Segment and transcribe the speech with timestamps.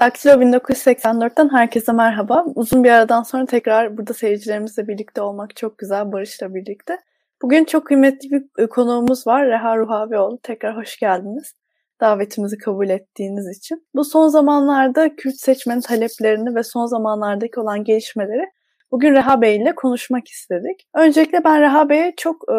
[0.00, 2.44] Daktilo 1984'ten herkese merhaba.
[2.54, 6.98] Uzun bir aradan sonra tekrar burada seyircilerimizle birlikte olmak çok güzel, Barış'la birlikte.
[7.42, 10.38] Bugün çok kıymetli bir konuğumuz var, Reha Ruhavioğlu.
[10.42, 11.54] Tekrar hoş geldiniz.
[12.00, 13.86] Davetimizi kabul ettiğiniz için.
[13.94, 18.44] Bu son zamanlarda Kürt seçmenin taleplerini ve son zamanlardaki olan gelişmeleri
[18.90, 20.88] bugün Reha Bey ile konuşmak istedik.
[20.94, 22.56] Öncelikle ben Reha Bey'e çok e,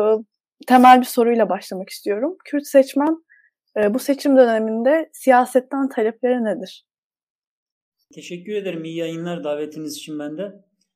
[0.68, 2.38] temel bir soruyla başlamak istiyorum.
[2.46, 3.18] Kürt seçmen
[3.78, 6.89] e, bu seçim döneminde siyasetten talepleri nedir?
[8.14, 10.52] Teşekkür ederim iyi yayınlar davetiniz için bende.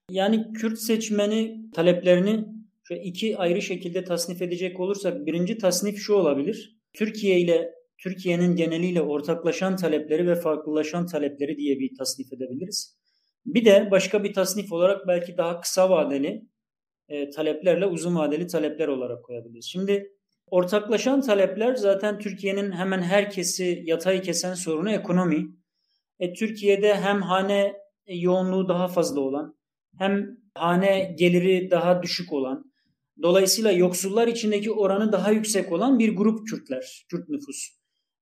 [0.09, 2.45] Yani Kürt seçmeni taleplerini
[2.88, 6.77] şöyle iki ayrı şekilde tasnif edecek olursak birinci tasnif şu olabilir.
[6.94, 12.98] Türkiye ile Türkiye'nin geneliyle ortaklaşan talepleri ve farklılaşan talepleri diye bir tasnif edebiliriz.
[13.45, 16.48] Bir de başka bir tasnif olarak belki daha kısa vadeli
[17.09, 19.66] e, taleplerle uzun vadeli talepler olarak koyabiliriz.
[19.66, 20.11] Şimdi
[20.48, 25.62] ortaklaşan talepler zaten Türkiye'nin hemen herkesi yatay kesen sorunu ekonomi.
[26.23, 27.73] E, Türkiye'de hem hane
[28.07, 29.55] yoğunluğu daha fazla olan
[29.97, 32.71] hem hane geliri daha düşük olan
[33.21, 37.69] dolayısıyla yoksullar içindeki oranı daha yüksek olan bir grup Kürtler, Kürt nüfus.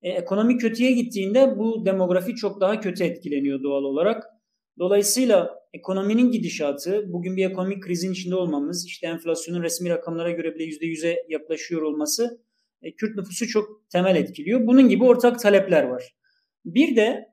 [0.02, 4.24] E, ekonomi kötüye gittiğinde bu demografi çok daha kötü etkileniyor doğal olarak.
[4.80, 10.64] Dolayısıyla ekonominin gidişatı, bugün bir ekonomik krizin içinde olmamız, işte enflasyonun resmi rakamlara göre bile
[10.64, 12.42] %100'e yaklaşıyor olması
[12.82, 14.68] e, Kürt nüfusu çok temel etkiliyor.
[14.68, 16.16] Bunun gibi ortak talepler var.
[16.66, 17.31] Bir de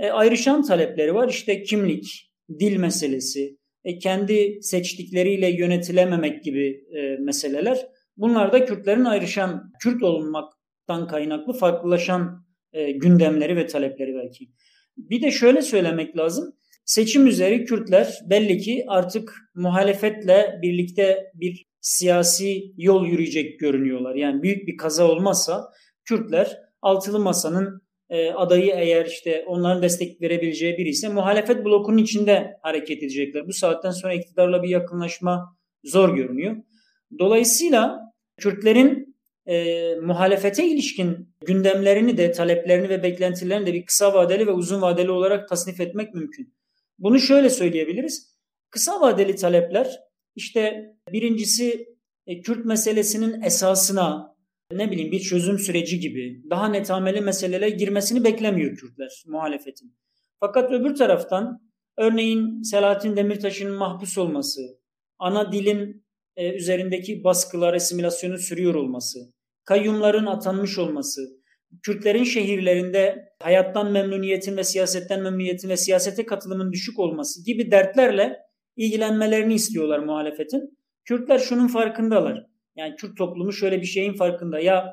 [0.00, 1.28] e, ayrışan talepleri var.
[1.28, 7.86] İşte kimlik, dil meselesi, e, kendi seçtikleriyle yönetilememek gibi e, meseleler.
[8.16, 14.44] Bunlar da Kürtlerin ayrışan, Kürt olmaktan kaynaklı farklılaşan e, gündemleri ve talepleri belki.
[14.96, 16.56] Bir de şöyle söylemek lazım.
[16.84, 24.14] Seçim üzeri Kürtler belli ki artık muhalefetle birlikte bir siyasi yol yürüyecek görünüyorlar.
[24.14, 25.64] Yani büyük bir kaza olmazsa
[26.04, 32.56] Kürtler altılı masanın e, adayı eğer işte onların destek verebileceği biri ise muhalefet blokunun içinde
[32.62, 33.46] hareket edecekler.
[33.48, 36.56] Bu saatten sonra iktidarla bir yakınlaşma zor görünüyor.
[37.18, 38.00] Dolayısıyla
[38.36, 44.82] Kürtlerin e, muhalefete ilişkin gündemlerini de, taleplerini ve beklentilerini de bir kısa vadeli ve uzun
[44.82, 46.54] vadeli olarak tasnif etmek mümkün.
[46.98, 48.36] Bunu şöyle söyleyebiliriz.
[48.70, 50.00] Kısa vadeli talepler
[50.34, 51.86] işte birincisi
[52.26, 54.29] e, Kürt meselesinin esasına,
[54.72, 59.96] ne bileyim bir çözüm süreci gibi daha netameli meselelere girmesini beklemiyor Kürtler muhalefetin.
[60.40, 64.60] Fakat öbür taraftan örneğin Selahattin Demirtaş'ın mahpus olması,
[65.18, 66.04] ana dilin
[66.36, 69.18] e, üzerindeki baskılar, asimilasyonu sürüyor olması,
[69.64, 71.40] kayyumların atanmış olması,
[71.82, 78.36] Kürtlerin şehirlerinde hayattan memnuniyetin ve siyasetten memnuniyetin ve siyasete katılımın düşük olması gibi dertlerle
[78.76, 80.78] ilgilenmelerini istiyorlar muhalefetin.
[81.04, 82.49] Kürtler şunun farkındalar.
[82.76, 84.60] Yani Kürt toplumu şöyle bir şeyin farkında.
[84.60, 84.92] Ya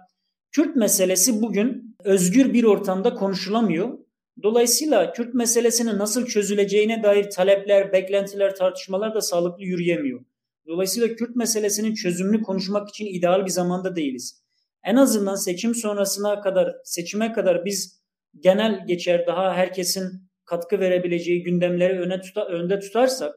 [0.51, 3.97] Kürt meselesi bugün özgür bir ortamda konuşulamıyor.
[4.43, 10.25] Dolayısıyla Kürt meselesinin nasıl çözüleceğine dair talepler, beklentiler, tartışmalar da sağlıklı yürüyemiyor.
[10.67, 14.41] Dolayısıyla Kürt meselesinin çözümünü konuşmak için ideal bir zamanda değiliz.
[14.83, 18.01] En azından seçim sonrasına kadar, seçime kadar biz
[18.39, 23.35] genel geçer daha herkesin katkı verebileceği gündemleri öne tuta, önde tutarsak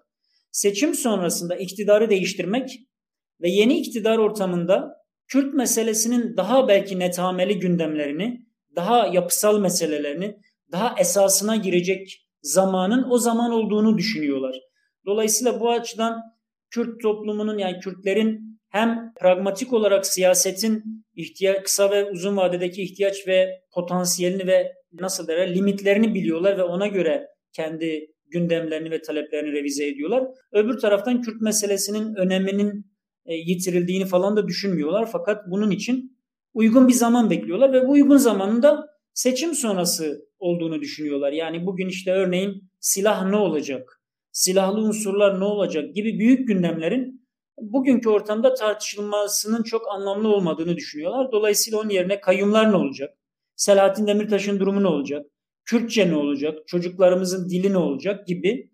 [0.52, 2.80] seçim sonrasında iktidarı değiştirmek
[3.42, 8.40] ve yeni iktidar ortamında Kürt meselesinin daha belki netameli gündemlerini,
[8.76, 10.36] daha yapısal meselelerini,
[10.72, 14.56] daha esasına girecek zamanın o zaman olduğunu düşünüyorlar.
[15.06, 16.20] Dolayısıyla bu açıdan
[16.70, 20.82] Kürt toplumunun yani Kürtlerin hem pragmatik olarak siyasetin
[21.16, 26.86] ihtiyaç, kısa ve uzun vadedeki ihtiyaç ve potansiyelini ve nasıl derler limitlerini biliyorlar ve ona
[26.86, 30.24] göre kendi gündemlerini ve taleplerini revize ediyorlar.
[30.52, 32.89] Öbür taraftan Kürt meselesinin öneminin
[33.34, 35.08] yitirildiğini falan da düşünmüyorlar.
[35.12, 36.18] Fakat bunun için
[36.54, 41.32] uygun bir zaman bekliyorlar ve bu uygun zamanın da seçim sonrası olduğunu düşünüyorlar.
[41.32, 44.02] Yani bugün işte örneğin silah ne olacak,
[44.32, 47.20] silahlı unsurlar ne olacak gibi büyük gündemlerin
[47.60, 51.32] bugünkü ortamda tartışılmasının çok anlamlı olmadığını düşünüyorlar.
[51.32, 53.18] Dolayısıyla onun yerine kayyumlar ne olacak?
[53.56, 55.26] Selahattin Demirtaş'ın durumu ne olacak?
[55.64, 56.58] Kürtçe ne olacak?
[56.66, 58.70] Çocuklarımızın dili ne olacak gibi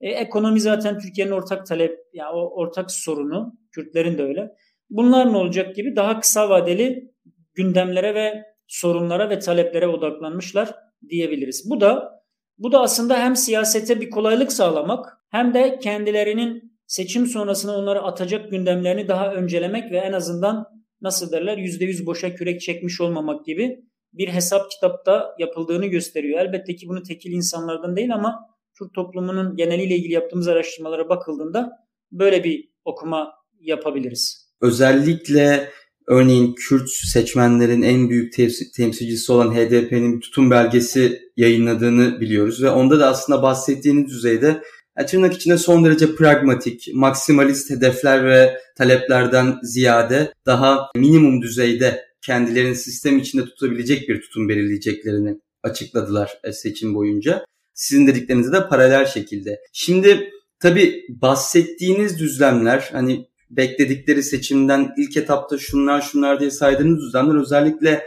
[0.00, 4.50] e, ekonomi zaten Türkiye'nin ortak talep, yani o ortak sorunu, Kürtlerin de öyle.
[4.90, 7.10] Bunlar ne olacak gibi daha kısa vadeli
[7.54, 10.74] gündemlere ve sorunlara ve taleplere odaklanmışlar
[11.08, 11.70] diyebiliriz.
[11.70, 12.20] Bu da
[12.58, 18.50] bu da aslında hem siyasete bir kolaylık sağlamak hem de kendilerinin seçim sonrasında onları atacak
[18.50, 20.66] gündemlerini daha öncelemek ve en azından
[21.00, 26.40] nasıl derler %100 boşa kürek çekmiş olmamak gibi bir hesap kitapta yapıldığını gösteriyor.
[26.40, 28.49] Elbette ki bunu tekil insanlardan değil ama
[28.80, 31.70] Türk toplumunun geneliyle ilgili yaptığımız araştırmalara bakıldığında
[32.12, 34.50] böyle bir okuma yapabiliriz.
[34.60, 35.70] Özellikle
[36.06, 38.32] Örneğin Kürt seçmenlerin en büyük
[38.76, 44.62] temsilcisi olan HDP'nin bir tutum belgesi yayınladığını biliyoruz ve onda da aslında bahsettiğiniz düzeyde
[45.06, 53.18] tırnak içinde son derece pragmatik, maksimalist hedefler ve taleplerden ziyade daha minimum düzeyde kendilerini sistem
[53.18, 57.44] içinde tutabilecek bir tutum belirleyeceklerini açıkladılar e, seçim boyunca.
[57.80, 59.60] Sizin dediklerinize de paralel şekilde.
[59.72, 68.06] Şimdi tabii bahsettiğiniz düzlemler hani bekledikleri seçimden ilk etapta şunlar şunlar diye saydığınız düzlemler özellikle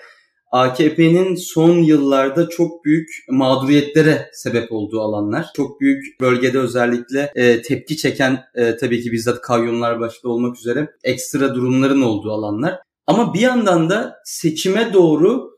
[0.51, 5.45] AKP'nin son yıllarda çok büyük mağduriyetlere sebep olduğu alanlar.
[5.55, 10.87] Çok büyük bölgede özellikle e, tepki çeken e, tabii ki bizzat kayyumlar başta olmak üzere
[11.03, 12.79] ekstra durumların olduğu alanlar.
[13.07, 15.52] Ama bir yandan da seçime doğru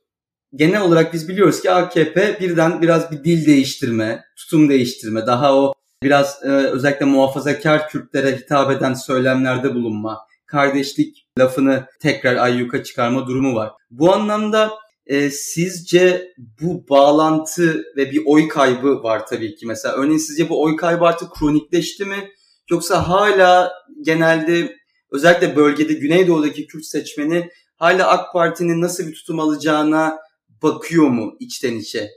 [0.56, 5.74] genel olarak biz biliyoruz ki AKP birden biraz bir dil değiştirme, tutum değiştirme, daha o
[6.04, 13.56] biraz e, özellikle muhafazakar Kürtlere hitap eden söylemlerde bulunma, kardeşlik lafını tekrar ayyuka çıkarma durumu
[13.56, 13.72] var.
[13.92, 14.72] Bu anlamda
[15.06, 19.96] e, sizce bu bağlantı ve bir oy kaybı var tabii ki mesela.
[19.96, 22.30] Örneğin sizce bu oy kaybı artık kronikleşti mi?
[22.72, 24.76] Yoksa hala genelde
[25.12, 30.25] özellikle bölgede Güneydoğu'daki Kürt seçmeni hala AK Parti'nin nasıl bir tutum alacağına
[30.62, 32.10] bakıyor mu içten içe?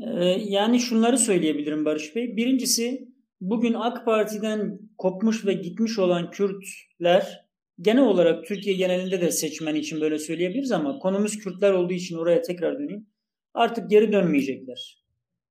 [0.00, 2.36] Ee, yani şunları söyleyebilirim Barış Bey.
[2.36, 3.08] Birincisi
[3.40, 7.48] bugün AK Parti'den kopmuş ve gitmiş olan Kürtler
[7.80, 12.42] genel olarak Türkiye genelinde de seçmen için böyle söyleyebiliriz ama konumuz Kürtler olduğu için oraya
[12.42, 13.06] tekrar döneyim.
[13.54, 15.04] Artık geri dönmeyecekler.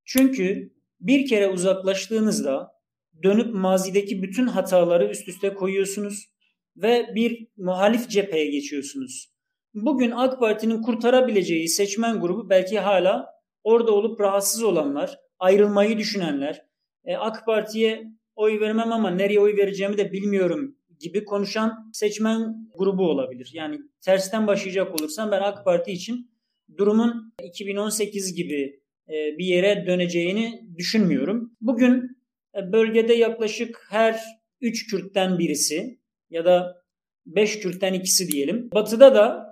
[0.06, 2.68] Çünkü bir kere uzaklaştığınızda
[3.24, 6.25] dönüp mazideki bütün hataları üst üste koyuyorsunuz
[6.75, 9.37] ve bir muhalif cepheye geçiyorsunuz.
[9.74, 13.25] Bugün AK Parti'nin kurtarabileceği seçmen grubu belki hala
[13.64, 16.66] orada olup rahatsız olanlar, ayrılmayı düşünenler,
[17.06, 18.04] e, AK Parti'ye
[18.36, 23.52] oy vermem ama nereye oy vereceğimi de bilmiyorum gibi konuşan seçmen grubu olabilir.
[23.54, 26.31] Yani tersten başlayacak olursam ben AK Parti için
[26.78, 28.80] durumun 2018 gibi
[29.10, 31.52] e, bir yere döneceğini düşünmüyorum.
[31.62, 32.18] Bugün
[32.56, 34.22] e, bölgede yaklaşık her
[34.62, 36.00] 3 Kürt'ten birisi
[36.30, 36.84] ya da
[37.25, 38.69] 5 Kürt'ten ikisi diyelim.
[38.74, 39.46] Batı'da da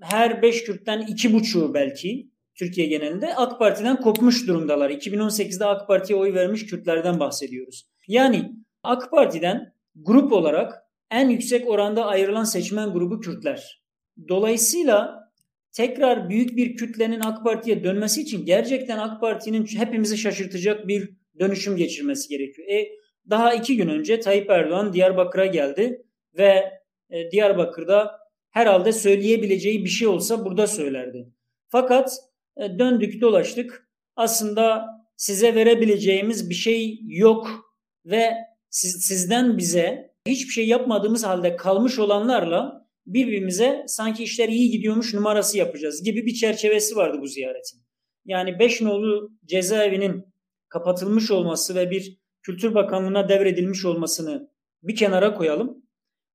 [0.00, 4.90] her 5 Kürt'ten 2,5'u belki Türkiye genelinde AK Parti'den kopmuş durumdalar.
[4.90, 7.86] 2018'de AK Parti'ye oy vermiş Kürtlerden bahsediyoruz.
[8.08, 8.52] Yani
[8.82, 13.82] AK Parti'den grup olarak en yüksek oranda ayrılan seçmen grubu Kürtler.
[14.28, 15.30] Dolayısıyla
[15.72, 21.76] tekrar büyük bir kütlenin AK Parti'ye dönmesi için gerçekten AK Parti'nin hepimizi şaşırtacak bir dönüşüm
[21.76, 22.68] geçirmesi gerekiyor.
[22.68, 22.88] E,
[23.30, 26.02] daha iki gün önce Tayyip Erdoğan Diyarbakır'a geldi
[26.38, 26.70] ve
[27.10, 28.19] e, Diyarbakır'da
[28.50, 31.32] herhalde söyleyebileceği bir şey olsa burada söylerdi.
[31.68, 32.12] Fakat
[32.56, 34.86] e, döndük dolaştık aslında
[35.16, 37.74] size verebileceğimiz bir şey yok
[38.04, 38.32] ve
[38.70, 45.58] siz, sizden bize hiçbir şey yapmadığımız halde kalmış olanlarla birbirimize sanki işler iyi gidiyormuş numarası
[45.58, 47.80] yapacağız gibi bir çerçevesi vardı bu ziyaretin.
[48.24, 50.24] Yani Beşnolu cezaevinin
[50.68, 54.50] kapatılmış olması ve bir Kültür Bakanlığı'na devredilmiş olmasını
[54.82, 55.82] bir kenara koyalım.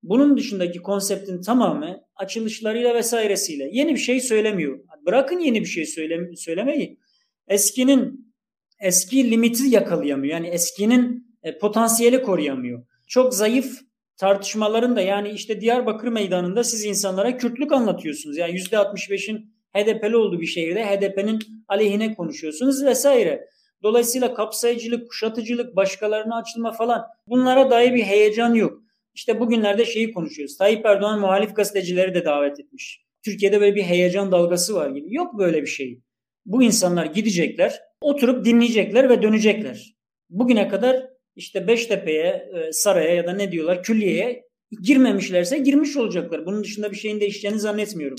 [0.10, 4.80] Bunun dışındaki konseptin tamamı açılışlarıyla vesairesiyle yeni bir şey söylemiyor.
[5.06, 7.00] Bırakın yeni bir şey söyle, söylemeyi.
[7.48, 8.34] Eskinin
[8.80, 10.34] eski limiti yakalayamıyor.
[10.34, 13.82] Yani eskinin e, potansiyeli koruyamıyor çok zayıf
[14.18, 18.38] tartışmaların da yani işte Diyarbakır meydanında siz insanlara Kürtlük anlatıyorsunuz.
[18.38, 23.48] Yani %65'in HDP'li olduğu bir şehirde HDP'nin aleyhine konuşuyorsunuz vesaire.
[23.84, 28.82] Dolayısıyla kapsayıcılık, kuşatıcılık, başkalarına açılma falan bunlara dair bir heyecan yok.
[29.16, 30.58] İşte bugünlerde şeyi konuşuyoruz.
[30.58, 33.06] Tayyip Erdoğan muhalif gazetecileri de davet etmiş.
[33.26, 35.16] Türkiye'de böyle bir heyecan dalgası var gibi.
[35.16, 36.02] Yok böyle bir şey.
[36.46, 39.96] Bu insanlar gidecekler, oturup dinleyecekler ve dönecekler.
[40.30, 41.06] Bugüne kadar
[41.36, 44.46] işte Beştepe'ye, e, Saray'a ya da ne diyorlar külliyeye
[44.82, 46.46] girmemişlerse girmiş olacaklar.
[46.46, 48.18] Bunun dışında bir şeyin değişeceğini zannetmiyorum.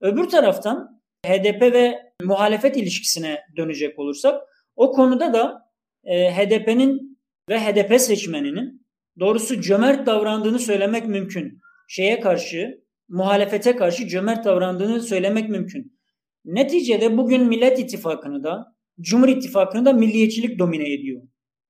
[0.00, 4.42] Öbür taraftan HDP ve muhalefet ilişkisine dönecek olursak
[4.76, 5.62] o konuda da
[6.04, 7.18] e, HDP'nin
[7.50, 8.85] ve HDP seçmeninin
[9.20, 11.60] doğrusu cömert davrandığını söylemek mümkün.
[11.88, 15.98] Şeye karşı, muhalefete karşı cömert davrandığını söylemek mümkün.
[16.44, 21.22] Neticede bugün Millet İttifakı'nı da, Cumhur İttifakı'nı da milliyetçilik domine ediyor.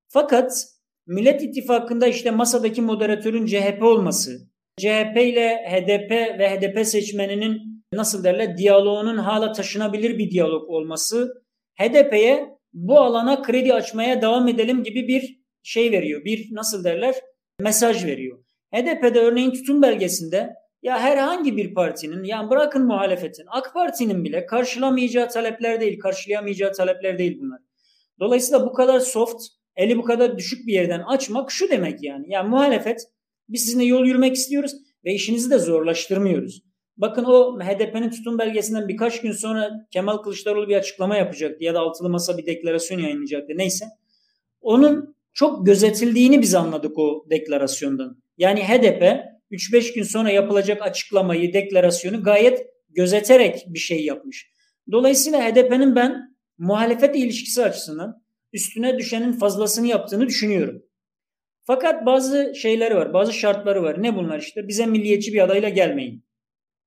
[0.08, 0.66] Fakat
[1.06, 8.56] Millet İttifakı'nda işte masadaki moderatörün CHP olması, CHP ile HDP ve HDP seçmeninin nasıl derler
[8.56, 11.42] diyaloğunun hala taşınabilir bir diyalog olması
[11.80, 16.24] HDP'ye bu alana kredi açmaya devam edelim gibi bir şey veriyor.
[16.24, 17.14] Bir nasıl derler
[17.60, 18.38] mesaj veriyor.
[18.74, 25.28] HDP'de örneğin tutum belgesinde ya herhangi bir partinin yani bırakın muhalefetin AK Parti'nin bile karşılamayacağı
[25.28, 27.60] talepler değil, karşılayamayacağı talepler değil bunlar.
[28.20, 29.42] Dolayısıyla bu kadar soft
[29.76, 32.26] eli bu kadar düşük bir yerden açmak şu demek yani.
[32.28, 33.00] Yani muhalefet
[33.48, 34.72] biz sizinle yol yürümek istiyoruz
[35.04, 36.62] ve işinizi de zorlaştırmıyoruz.
[36.96, 41.80] Bakın o HDP'nin tutum belgesinden birkaç gün sonra Kemal Kılıçdaroğlu bir açıklama yapacaktı ya da
[41.80, 43.86] altılı masa bir deklarasyon yayınlayacaktı neyse.
[44.60, 48.22] Onun çok gözetildiğini biz anladık o deklarasyondan.
[48.38, 49.02] Yani HDP
[49.50, 54.50] 3-5 gün sonra yapılacak açıklamayı, deklarasyonu gayet gözeterek bir şey yapmış.
[54.92, 60.82] Dolayısıyla HDP'nin ben muhalefet ilişkisi açısından üstüne düşenin fazlasını yaptığını düşünüyorum.
[61.64, 64.02] Fakat bazı şeyleri var, bazı şartları var.
[64.02, 64.68] Ne bunlar işte?
[64.68, 66.24] Bize milliyetçi bir adayla gelmeyin.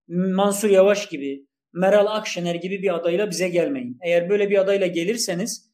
[0.08, 3.98] Mansur Yavaş gibi, Meral Akşener gibi bir adayla bize gelmeyin.
[4.04, 5.69] Eğer böyle bir adayla gelirseniz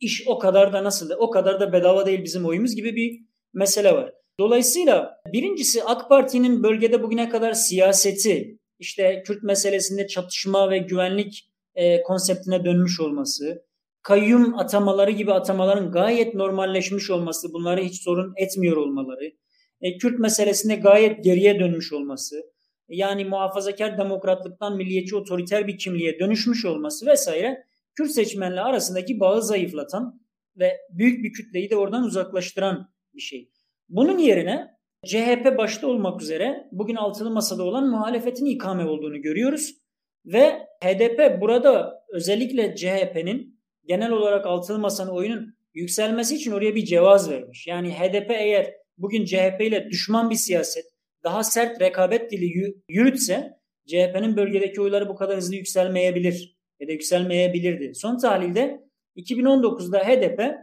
[0.00, 3.20] iş o kadar da nasıl o kadar da bedava değil bizim oyumuz gibi bir
[3.52, 4.12] mesele var.
[4.40, 12.02] Dolayısıyla birincisi AK Parti'nin bölgede bugüne kadar siyaseti, işte Kürt meselesinde çatışma ve güvenlik e,
[12.02, 13.64] konseptine dönmüş olması,
[14.02, 19.32] kayyum atamaları gibi atamaların gayet normalleşmiş olması, bunları hiç sorun etmiyor olmaları,
[19.80, 22.36] e, Kürt meselesinde gayet geriye dönmüş olması,
[22.88, 27.64] yani muhafazakar demokratlıktan milliyetçi otoriter bir kimliğe dönüşmüş olması vesaire
[28.00, 30.20] Kürt seçmenle arasındaki bağı zayıflatan
[30.56, 33.50] ve büyük bir kütleyi de oradan uzaklaştıran bir şey.
[33.88, 34.68] Bunun yerine
[35.06, 39.74] CHP başta olmak üzere bugün altılı masada olan muhalefetin ikame olduğunu görüyoruz.
[40.26, 47.30] Ve HDP burada özellikle CHP'nin genel olarak altılı masanın oyunun yükselmesi için oraya bir cevaz
[47.30, 47.66] vermiş.
[47.66, 50.84] Yani HDP eğer bugün CHP ile düşman bir siyaset,
[51.24, 53.50] daha sert rekabet dili yürütse
[53.86, 57.94] CHP'nin bölgedeki oyları bu kadar hızlı yükselmeyebilir ya da yükselmeyebilirdi.
[57.94, 58.80] Son tahlilde
[59.16, 60.54] 2019'da HDP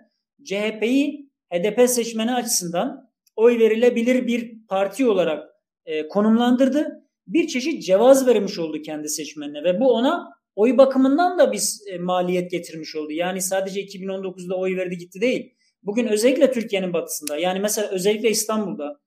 [0.44, 5.50] CHP'yi HDP seçmeni açısından oy verilebilir bir parti olarak
[5.86, 7.04] e, konumlandırdı.
[7.28, 11.98] Bir çeşit cevaz vermiş oldu kendi seçmenine ve bu ona oy bakımından da biz e,
[11.98, 13.12] maliyet getirmiş oldu.
[13.12, 15.54] Yani sadece 2019'da oy verdi gitti değil.
[15.84, 19.00] Bugün özellikle Türkiye'nin batısında yani mesela özellikle İstanbul'da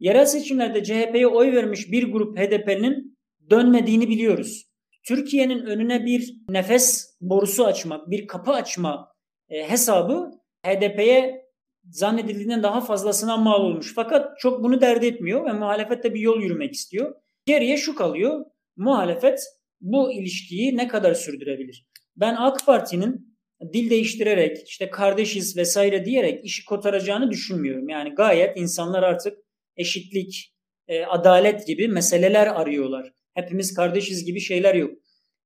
[0.00, 3.18] yerel seçimlerde CHP'ye oy vermiş bir grup HDP'nin
[3.50, 4.65] dönmediğini biliyoruz.
[5.06, 9.12] Türkiye'nin önüne bir nefes borusu açmak, bir kapı açma
[9.48, 10.30] e, hesabı
[10.66, 11.46] HDP'ye
[11.90, 13.92] zannedildiğinden daha fazlasına mal olmuş.
[13.94, 17.14] Fakat çok bunu dert etmiyor ve muhalefet de bir yol yürümek istiyor.
[17.46, 18.44] Geriye şu kalıyor.
[18.76, 19.40] Muhalefet
[19.80, 21.86] bu ilişkiyi ne kadar sürdürebilir?
[22.16, 23.38] Ben AK Parti'nin
[23.72, 27.88] dil değiştirerek işte kardeşiz vesaire diyerek işi kotaracağını düşünmüyorum.
[27.88, 29.38] Yani gayet insanlar artık
[29.76, 30.54] eşitlik,
[30.88, 33.12] e, adalet gibi meseleler arıyorlar.
[33.36, 34.90] Hepimiz kardeşiz gibi şeyler yok.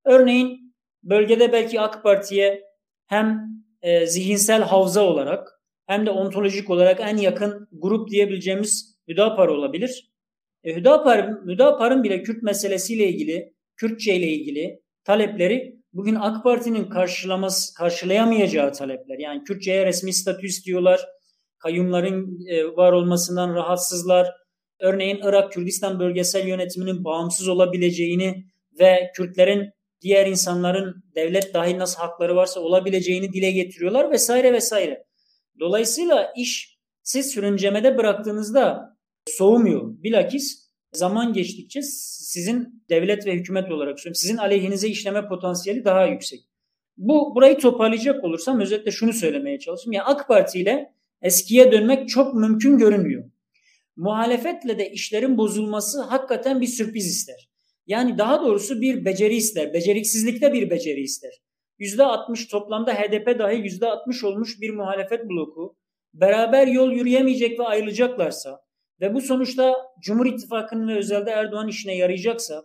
[0.05, 2.63] Örneğin bölgede belki AK Parti'ye
[3.07, 3.41] hem
[3.83, 5.49] e, zihinsel havza olarak
[5.87, 10.11] hem de ontolojik olarak en yakın grup diyebileceğimiz Hüdapar olabilir.
[10.65, 17.75] E, Hüdapar, Hüdapar'ın bile Kürt meselesiyle ilgili, Kürtçe ile ilgili talepleri bugün AK Parti'nin karşılaması,
[17.75, 19.19] karşılayamayacağı talepler.
[19.19, 21.01] Yani Kürtçe'ye resmi statü istiyorlar.
[21.59, 24.40] Kayyumların e, var olmasından rahatsızlar.
[24.81, 28.45] Örneğin Irak Kürdistan bölgesel yönetiminin bağımsız olabileceğini
[28.79, 29.71] ve Kürtlerin
[30.01, 35.05] diğer insanların devlet dahil nasıl hakları varsa olabileceğini dile getiriyorlar vesaire vesaire.
[35.61, 38.97] Dolayısıyla iş siz sürüncemede bıraktığınızda
[39.27, 40.03] soğumuyor.
[40.03, 46.41] Bilakis zaman geçtikçe sizin devlet ve hükümet olarak sizin aleyhinize işleme potansiyeli daha yüksek.
[46.97, 49.93] Bu burayı toparlayacak olursam özetle şunu söylemeye çalışıyorum.
[49.93, 53.30] Ya AK Parti ile eskiye dönmek çok mümkün görünmüyor.
[54.01, 57.49] Muhalefetle de işlerin bozulması hakikaten bir sürpriz ister.
[57.87, 59.73] Yani daha doğrusu bir beceri ister.
[59.73, 61.33] Beceriksizlikte bir beceri ister.
[61.79, 65.77] %60 toplamda HDP dahi %60 olmuş bir muhalefet bloku
[66.15, 68.61] beraber yol yürüyemeyecek ve ayrılacaklarsa
[69.01, 72.63] ve bu sonuçta Cumhur İttifakı'nın ve özelde Erdoğan işine yarayacaksa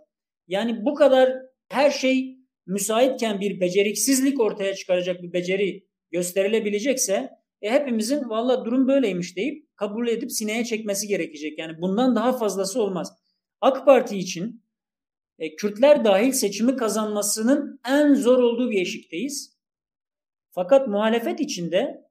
[0.48, 1.34] yani bu kadar
[1.70, 7.30] her şey müsaitken bir beceriksizlik ortaya çıkaracak bir beceri gösterilebilecekse
[7.66, 11.60] e hepimizin valla durum böyleymiş deyip kabul edip sineye çekmesi gerekecek.
[11.60, 13.14] Yani bundan daha fazlası olmaz.
[13.62, 14.64] AK Parti için
[15.40, 19.58] e, Kürtler dahil seçimi kazanmasının en zor olduğu bir eşikteyiz.
[20.52, 22.06] Fakat muhalefet içinde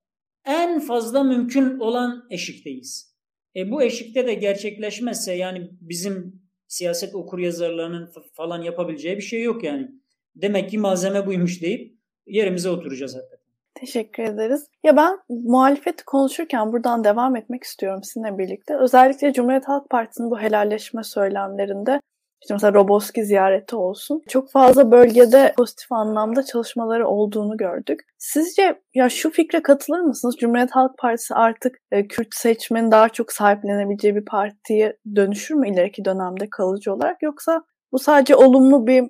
[0.44, 3.14] en fazla mümkün olan eşikteyiz.
[3.56, 9.64] E, bu eşikte de gerçekleşmezse yani bizim siyaset okur yazarlarının falan yapabileceği bir şey yok
[9.64, 9.90] yani.
[10.36, 13.43] Demek ki malzeme buymuş deyip yerimize oturacağız hakikaten.
[13.74, 14.68] Teşekkür ederiz.
[14.84, 18.76] Ya ben muhalefeti konuşurken buradan devam etmek istiyorum sizinle birlikte.
[18.76, 22.00] Özellikle Cumhuriyet Halk Partisi'nin bu helalleşme söylemlerinde
[22.44, 24.22] işte mesela Roboski ziyareti olsun.
[24.28, 28.00] Çok fazla bölgede pozitif anlamda çalışmaları olduğunu gördük.
[28.18, 30.36] Sizce ya şu fikre katılır mısınız?
[30.40, 36.04] Cumhuriyet Halk Partisi artık e, Kürt seçmeni daha çok sahiplenebileceği bir partiye dönüşür mü ileriki
[36.04, 37.62] dönemde kalıcı olarak yoksa
[37.92, 39.04] bu sadece olumlu bir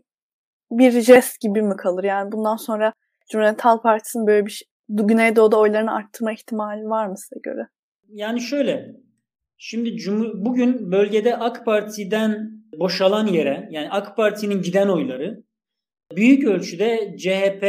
[0.70, 2.04] bir jest gibi mi kalır?
[2.04, 2.92] Yani bundan sonra
[3.30, 7.68] Cumhuriyet Halk Partisi'nin böyle bir şey, Güneydoğu'da oylarını arttırma ihtimali var mı size göre?
[8.08, 8.96] Yani şöyle,
[9.56, 9.96] şimdi
[10.34, 15.44] bugün bölgede AK Parti'den boşalan yere yani AK Parti'nin giden oyları
[16.16, 17.62] büyük ölçüde CHP,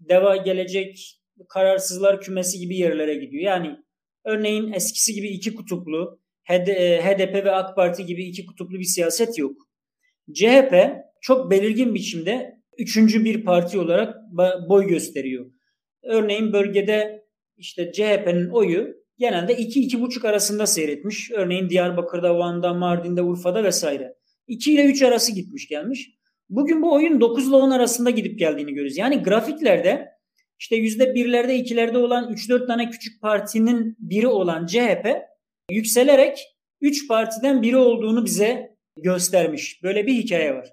[0.00, 3.42] Deva Gelecek, Kararsızlar Kümesi gibi yerlere gidiyor.
[3.42, 3.76] Yani
[4.24, 9.56] örneğin eskisi gibi iki kutuplu HDP ve AK Parti gibi iki kutuplu bir siyaset yok.
[10.34, 10.74] CHP
[11.20, 14.16] çok belirgin biçimde üçüncü bir parti olarak
[14.68, 15.46] boy gösteriyor.
[16.02, 17.24] Örneğin bölgede
[17.56, 21.30] işte CHP'nin oyu genelde 2-2,5 arasında seyretmiş.
[21.30, 24.14] Örneğin Diyarbakır'da, Van'da, Mardin'de, Urfa'da vesaire.
[24.46, 26.10] 2 ile 3 arası gitmiş gelmiş.
[26.48, 28.96] Bugün bu oyun 9 ile 10 arasında gidip geldiğini görüyoruz.
[28.96, 30.08] Yani grafiklerde
[30.58, 35.16] işte %1'lerde 2'lerde olan 3-4 tane küçük partinin biri olan CHP
[35.70, 36.38] yükselerek
[36.80, 39.82] 3 partiden biri olduğunu bize göstermiş.
[39.82, 40.68] Böyle bir hikaye var.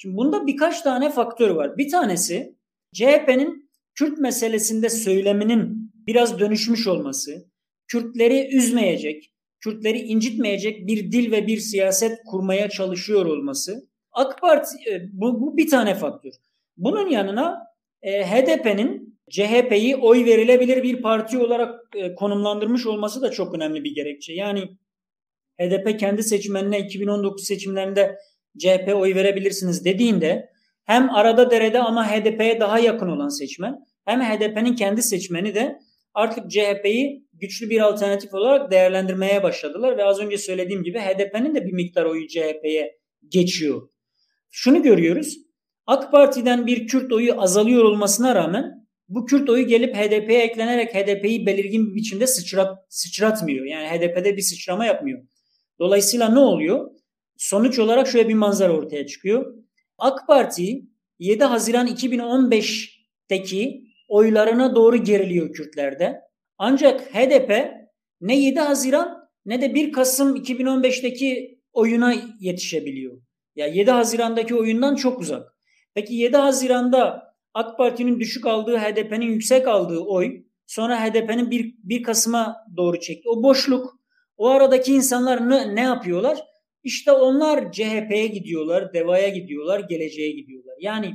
[0.00, 1.78] Şimdi bunda birkaç tane faktör var.
[1.78, 2.56] Bir tanesi
[2.92, 7.48] CHP'nin Kürt meselesinde söyleminin biraz dönüşmüş olması,
[7.86, 13.88] Kürtleri üzmeyecek, Kürtleri incitmeyecek bir dil ve bir siyaset kurmaya çalışıyor olması.
[14.12, 16.32] AK Parti e, bu, bu bir tane faktör.
[16.76, 17.58] Bunun yanına
[18.02, 23.94] e, HDP'nin CHP'yi oy verilebilir bir parti olarak e, konumlandırmış olması da çok önemli bir
[23.94, 24.32] gerekçe.
[24.32, 24.68] Yani
[25.60, 28.18] HDP kendi seçmenine 2019 seçimlerinde
[28.58, 30.48] CHP oy verebilirsiniz dediğinde
[30.84, 33.74] hem arada derede ama HDP'ye daha yakın olan seçmen
[34.04, 35.78] hem HDP'nin kendi seçmeni de
[36.14, 41.66] artık CHP'yi güçlü bir alternatif olarak değerlendirmeye başladılar ve az önce söylediğim gibi HDP'nin de
[41.66, 42.98] bir miktar oyu CHP'ye
[43.28, 43.88] geçiyor.
[44.50, 45.36] Şunu görüyoruz.
[45.86, 51.46] AK Parti'den bir Kürt oyu azalıyor olmasına rağmen bu Kürt oyu gelip HDP'ye eklenerek HDP'yi
[51.46, 53.64] belirgin bir biçimde sıçrat, sıçratmıyor.
[53.64, 55.22] Yani HDP'de bir sıçrama yapmıyor.
[55.78, 56.90] Dolayısıyla ne oluyor?
[57.38, 59.54] Sonuç olarak şöyle bir manzara ortaya çıkıyor.
[59.98, 60.82] AK Parti
[61.18, 66.20] 7 Haziran 2015'teki oylarına doğru geriliyor Kürtlerde.
[66.58, 67.50] Ancak HDP
[68.20, 73.22] ne 7 Haziran ne de 1 Kasım 2015'teki oyuna yetişebiliyor.
[73.56, 75.54] Ya 7 Haziran'daki oyundan çok uzak.
[75.94, 82.02] Peki 7 Haziran'da AK Parti'nin düşük aldığı, HDP'nin yüksek aldığı oy sonra HDP'nin 1, 1
[82.02, 83.28] Kasım'a doğru çekti.
[83.28, 83.98] O boşluk,
[84.36, 86.38] o aradaki insanlar ne, ne yapıyorlar?
[86.88, 90.74] İşte onlar CHP'ye gidiyorlar, DEVA'ya gidiyorlar, geleceğe gidiyorlar.
[90.80, 91.14] Yani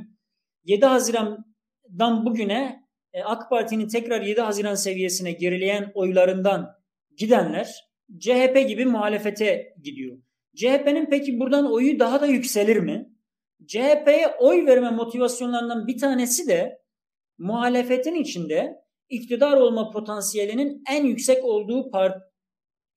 [0.64, 6.70] 7 Haziran'dan bugüne e, AK Parti'nin tekrar 7 Haziran seviyesine gerileyen oylarından
[7.16, 7.84] gidenler
[8.18, 10.18] CHP gibi muhalefete gidiyor.
[10.56, 13.08] CHP'nin peki buradan oyu daha da yükselir mi?
[13.66, 16.78] CHP'ye oy verme motivasyonlarından bir tanesi de
[17.38, 18.74] muhalefetin içinde
[19.08, 22.22] iktidar olma potansiyelinin en yüksek olduğu part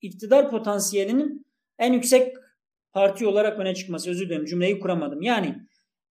[0.02, 1.48] iktidar potansiyelinin
[1.80, 2.47] en yüksek
[2.98, 4.10] parti olarak öne çıkması.
[4.10, 5.22] Özür dilerim cümleyi kuramadım.
[5.22, 5.56] Yani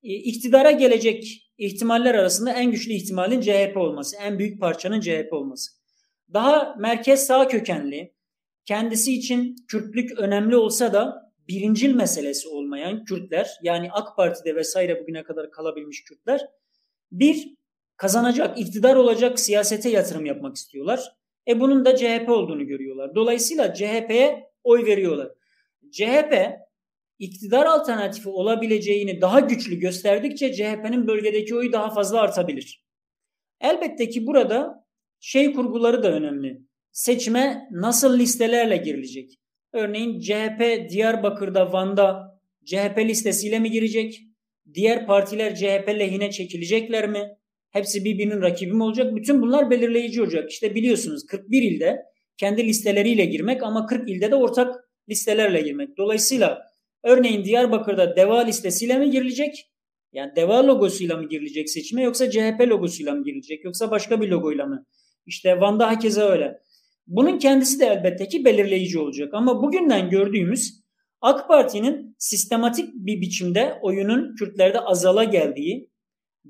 [0.03, 5.73] e, iktidara gelecek ihtimaller arasında en güçlü ihtimalin CHP olması, en büyük parçanın CHP olması.
[6.33, 8.15] Daha merkez sağ kökenli,
[8.65, 15.23] kendisi için Kürtlük önemli olsa da birincil meselesi olmayan Kürtler, yani AK Parti'de vesaire bugüne
[15.23, 16.41] kadar kalabilmiş Kürtler,
[17.13, 17.57] bir
[17.97, 21.13] kazanacak, iktidar olacak siyasete yatırım yapmak istiyorlar.
[21.49, 23.15] E bunun da CHP olduğunu görüyorlar.
[23.15, 25.29] Dolayısıyla CHP'ye oy veriyorlar.
[25.93, 26.66] CHP
[27.19, 32.85] iktidar alternatifi olabileceğini daha güçlü gösterdikçe CHP'nin bölgedeki oyu daha fazla artabilir.
[33.61, 34.87] Elbette ki burada
[35.21, 36.61] şey kurguları da önemli.
[36.93, 39.39] Seçime nasıl listelerle girilecek?
[39.73, 44.23] Örneğin CHP Diyarbakır'da, Van'da CHP listesiyle mi girecek?
[44.75, 47.29] Diğer partiler CHP lehine çekilecekler mi?
[47.71, 49.17] Hepsi birbirinin rakibi mi olacak?
[49.17, 50.51] Bütün bunlar belirleyici olacak.
[50.51, 51.97] İşte biliyorsunuz 41 ilde
[52.37, 54.75] kendi listeleriyle girmek ama 40 ilde de ortak
[55.09, 55.97] listelerle girmek.
[55.97, 56.66] Dolayısıyla
[57.07, 59.71] Örneğin Diyarbakır'da DEVA listesiyle mi girilecek?
[60.13, 64.67] Yani DEVA logosuyla mı girilecek seçime yoksa CHP logosuyla mı girilecek yoksa başka bir logoyla
[64.67, 64.87] mı?
[65.27, 66.59] İşte Van'da hakeza öyle.
[67.07, 69.35] Bunun kendisi de elbette ki belirleyici olacak.
[69.35, 70.81] Ama bugünden gördüğümüz
[71.21, 75.91] AK Parti'nin sistematik bir biçimde oyunun Kürtlerde azala geldiği,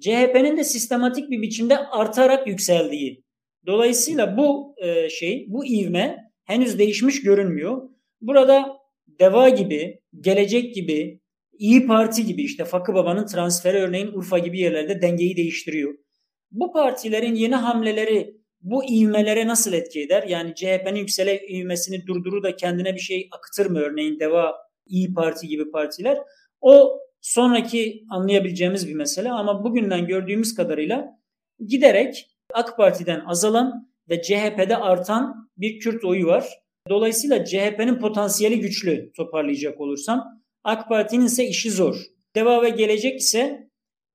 [0.01, 3.25] CHP'nin de sistematik bir biçimde artarak yükseldiği.
[3.67, 7.89] Dolayısıyla bu e, şey, bu ivme henüz değişmiş görünmüyor.
[8.21, 8.76] Burada
[9.21, 11.21] Deva gibi, Gelecek gibi,
[11.59, 15.95] İyi Parti gibi işte Fakı Baba'nın transferi örneğin Urfa gibi yerlerde dengeyi değiştiriyor.
[16.51, 20.23] Bu partilerin yeni hamleleri bu ivmelere nasıl etki eder?
[20.23, 24.55] Yani CHP'nin yüksele ivmesini durdurur da kendine bir şey akıtır mı örneğin Deva,
[24.87, 26.19] İyi Parti gibi partiler?
[26.61, 31.07] O sonraki anlayabileceğimiz bir mesele ama bugünden gördüğümüz kadarıyla
[31.67, 36.66] giderek AK Parti'den azalan ve CHP'de artan bir Kürt oyu var.
[36.89, 40.25] Dolayısıyla CHP'nin potansiyeli güçlü toparlayacak olursam.
[40.65, 41.97] AK Parti'nin ise işi zor.
[42.35, 43.71] Deva ve Gelecek ise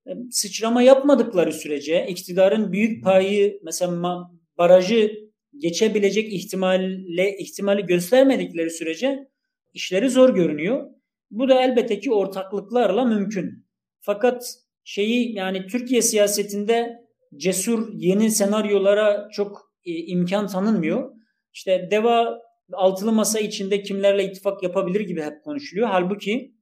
[0.06, 5.10] e, sıçrama yapmadıkları sürece iktidarın büyük payı mesela barajı
[5.58, 9.28] geçebilecek ihtimalle ihtimali göstermedikleri sürece
[9.74, 10.90] işleri zor görünüyor.
[11.30, 13.66] Bu da elbette ki ortaklıklarla mümkün.
[14.00, 14.54] Fakat
[14.84, 17.02] şeyi yani Türkiye siyasetinde
[17.36, 21.12] cesur yeni senaryolara çok e, imkan tanınmıyor.
[21.52, 22.38] İşte DEVA
[22.72, 25.88] altılı masa içinde kimlerle ittifak yapabilir gibi hep konuşuluyor.
[25.88, 26.54] Halbuki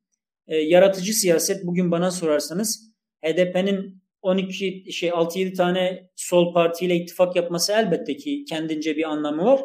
[0.46, 2.92] e, yaratıcı siyaset bugün bana sorarsanız
[3.24, 9.60] HDP'nin 12 şey 6-7 tane sol partiyle ittifak yapması elbette ki kendince bir anlamı var.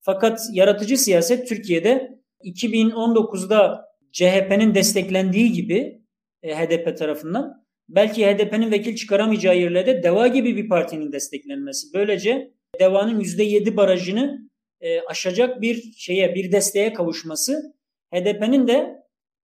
[0.00, 6.02] Fakat yaratıcı siyaset Türkiye'de 2019'da CHP'nin desteklendiği gibi
[6.42, 11.86] e, HDP tarafından belki HDP'nin vekil çıkaramayacağı yerlerde DEVA gibi bir partinin desteklenmesi.
[11.94, 17.74] Böylece DEVA'nın %7 barajını e, aşacak bir şeye, bir desteğe kavuşması
[18.14, 18.98] HDP'nin de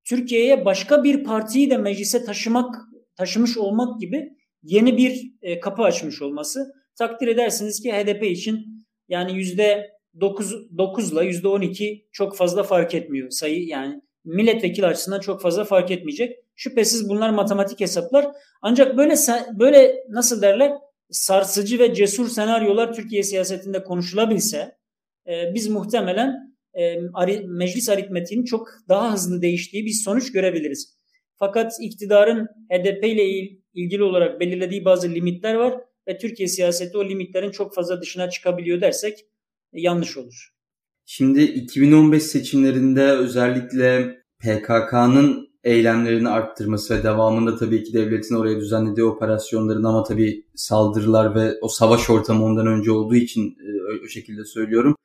[0.04, 2.74] Türkiye'ye başka bir partiyi de meclise taşımak
[3.16, 6.72] taşımış olmak gibi yeni bir e, kapı açmış olması.
[6.98, 12.94] Takdir edersiniz ki HDP için yani yüzde 9, 9 ile yüzde 12 çok fazla fark
[12.94, 16.36] etmiyor sayı yani milletvekili açısından çok fazla fark etmeyecek.
[16.54, 18.26] Şüphesiz bunlar matematik hesaplar.
[18.62, 19.14] Ancak böyle
[19.58, 20.72] böyle nasıl derler
[21.10, 24.76] sarsıcı ve cesur senaryolar Türkiye siyasetinde konuşulabilse
[25.28, 27.00] e, biz muhtemelen e,
[27.46, 30.98] meclis aritmetiğinin çok daha hızlı değiştiği bir sonuç görebiliriz.
[31.38, 33.24] Fakat iktidarın HDP ile
[33.74, 35.74] ilgili olarak belirlediği bazı limitler var
[36.08, 39.18] ve Türkiye siyaseti o limitlerin çok fazla dışına çıkabiliyor dersek
[39.72, 40.54] e, yanlış olur.
[41.06, 49.84] Şimdi 2015 seçimlerinde özellikle PKK'nın eylemlerini arttırması ve devamında tabii ki devletin oraya düzenlediği operasyonların
[49.84, 54.96] ama tabii saldırılar ve o savaş ortamı ondan önce olduğu için e, o şekilde söylüyorum.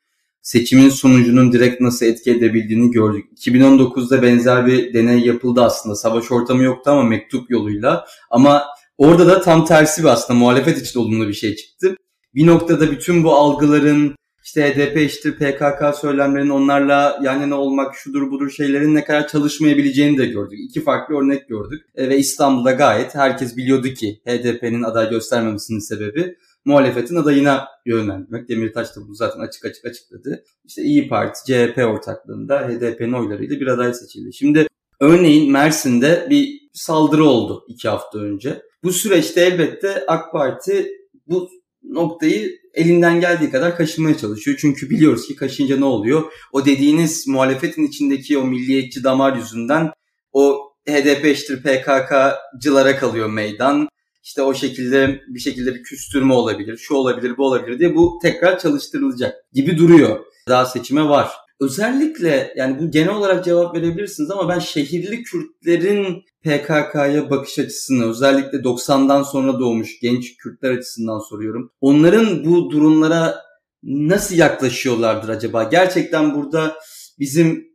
[0.49, 3.25] Seçimin sonucunun direkt nasıl etki edebildiğini gördük.
[3.37, 5.95] 2019'da benzer bir deney yapıldı aslında.
[5.95, 8.05] Savaş ortamı yoktu ama mektup yoluyla.
[8.29, 8.63] Ama
[8.97, 11.95] orada da tam tersi bir aslında muhalefet için olumlu bir şey çıktı.
[12.35, 18.31] Bir noktada bütün bu algıların işte HDP işte PKK söylemlerinin onlarla yan yana olmak şudur
[18.31, 20.59] budur şeylerin ne kadar çalışmayabileceğini de gördük.
[20.69, 21.81] İki farklı örnek gördük.
[21.95, 28.49] E, ve İstanbul'da gayet herkes biliyordu ki HDP'nin aday göstermemesinin sebebi muhalefetin adayına yönlendirmek.
[28.49, 30.43] Demirtaş da bunu zaten açık açık açıkladı.
[30.65, 34.33] İşte İyi Parti, CHP ortaklığında HDP'nin oylarıyla bir aday seçildi.
[34.33, 34.67] Şimdi
[34.99, 38.61] örneğin Mersin'de bir saldırı oldu iki hafta önce.
[38.83, 40.87] Bu süreçte elbette AK Parti
[41.27, 41.49] bu
[41.83, 44.57] noktayı elinden geldiği kadar kaşımaya çalışıyor.
[44.61, 46.33] Çünkü biliyoruz ki kaşınca ne oluyor?
[46.51, 49.91] O dediğiniz muhalefetin içindeki o milliyetçi damar yüzünden
[50.31, 53.89] o HDP işte PKK'cılara kalıyor meydan.
[54.23, 58.59] İşte o şekilde bir şekilde bir küstürme olabilir, şu olabilir, bu olabilir diye bu tekrar
[58.59, 60.19] çalıştırılacak gibi duruyor.
[60.49, 61.29] Daha seçime var.
[61.59, 68.57] Özellikle yani bu genel olarak cevap verebilirsiniz ama ben şehirli Kürtlerin PKK'ya bakış açısını özellikle
[68.57, 71.71] 90'dan sonra doğmuş genç Kürtler açısından soruyorum.
[71.81, 73.35] Onların bu durumlara
[73.83, 75.63] nasıl yaklaşıyorlardır acaba?
[75.63, 76.75] Gerçekten burada
[77.19, 77.68] bizim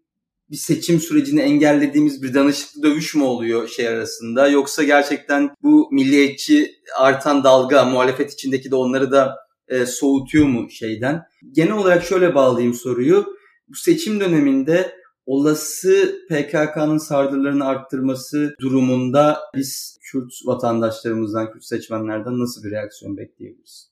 [0.51, 6.71] bir seçim sürecini engellediğimiz bir danışıklı dövüş mü oluyor şey arasında yoksa gerçekten bu milliyetçi
[6.99, 9.37] artan dalga muhalefet içindeki de onları da
[9.69, 11.23] e, soğutuyor mu şeyden?
[11.53, 13.27] Genel olarak şöyle bağlayayım soruyu.
[13.69, 14.95] Bu seçim döneminde
[15.27, 23.91] olası PKK'nın saldırılarını arttırması durumunda biz Kürt vatandaşlarımızdan, Kürt seçmenlerden nasıl bir reaksiyon bekleyebiliriz?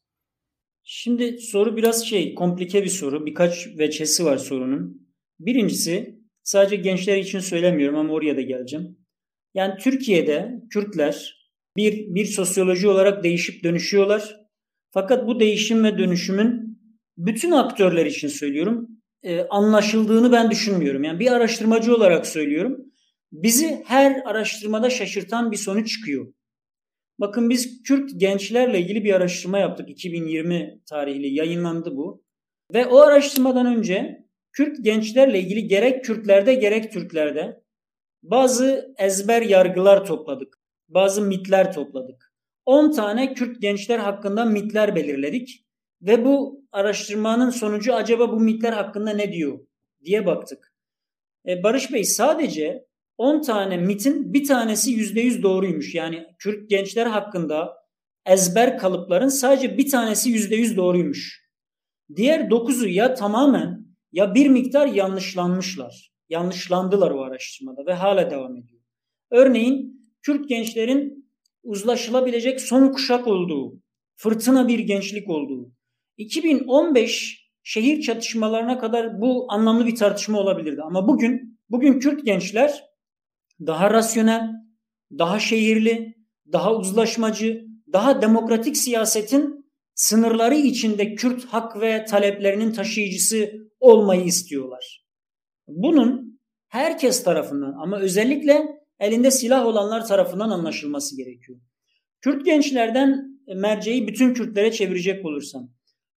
[0.83, 3.27] Şimdi soru biraz şey, komplike bir soru.
[3.27, 5.09] Birkaç veçesi var sorunun.
[5.41, 8.99] Birincisi Sadece gençler için söylemiyorum ama oraya da geleceğim.
[9.55, 11.43] Yani Türkiye'de Kürtler
[11.77, 14.37] bir, bir sosyoloji olarak değişip dönüşüyorlar.
[14.91, 16.79] Fakat bu değişim ve dönüşümün
[17.17, 18.89] bütün aktörler için söylüyorum
[19.23, 21.05] e, anlaşıldığını ben düşünmüyorum.
[21.05, 22.85] Yani bir araştırmacı olarak söylüyorum.
[23.33, 26.33] Bizi her araştırmada şaşırtan bir sonuç çıkıyor.
[27.19, 29.91] Bakın biz Kürt gençlerle ilgili bir araştırma yaptık.
[29.91, 32.25] 2020 tarihli yayınlandı bu.
[32.75, 34.22] Ve o araştırmadan önce
[34.53, 37.63] Kürt gençlerle ilgili gerek Kürtlerde gerek Türklerde
[38.23, 40.59] bazı ezber yargılar topladık.
[40.89, 42.33] Bazı mitler topladık.
[42.67, 45.65] 10 tane Kürt gençler hakkında mitler belirledik
[46.03, 49.59] ve bu araştırmanın sonucu acaba bu mitler hakkında ne diyor
[50.05, 50.75] diye baktık.
[51.49, 52.87] E, Barış Bey sadece
[53.19, 55.95] 10 tane mitin bir tanesi %100 doğruymuş.
[55.95, 57.83] Yani Kürt gençler hakkında
[58.27, 61.43] ezber kalıpların sadece bir tanesi %100 doğruymuş.
[62.17, 63.82] Diğer 9'u ya tamamen
[64.13, 66.13] ya bir miktar yanlışlanmışlar.
[66.29, 68.83] Yanlışlandılar o araştırmada ve hala devam ediyor.
[69.31, 71.29] Örneğin Kürt gençlerin
[71.63, 73.81] uzlaşılabilecek son kuşak olduğu,
[74.17, 75.73] fırtına bir gençlik olduğu.
[76.17, 80.83] 2015 şehir çatışmalarına kadar bu anlamlı bir tartışma olabilirdi.
[80.83, 82.85] Ama bugün, bugün Kürt gençler
[83.67, 84.51] daha rasyonel,
[85.19, 86.15] daha şehirli,
[86.53, 95.05] daha uzlaşmacı, daha demokratik siyasetin sınırları içinde Kürt hak ve taleplerinin taşıyıcısı olmayı istiyorlar.
[95.69, 98.67] Bunun herkes tarafından ama özellikle
[99.01, 101.59] elinde silah olanlar tarafından anlaşılması gerekiyor.
[102.21, 105.71] Kürt gençlerden merceği bütün Kürtlere çevirecek olursam.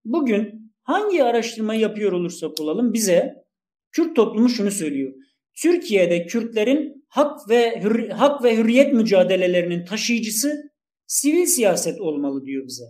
[0.05, 3.45] Bugün hangi araştırmayı yapıyor olursak olalım bize
[3.91, 5.13] Kürt toplumu şunu söylüyor.
[5.61, 10.71] Türkiye'de Kürtlerin hak ve hür, hak ve hürriyet mücadelelerinin taşıyıcısı
[11.07, 12.85] sivil siyaset olmalı diyor bize.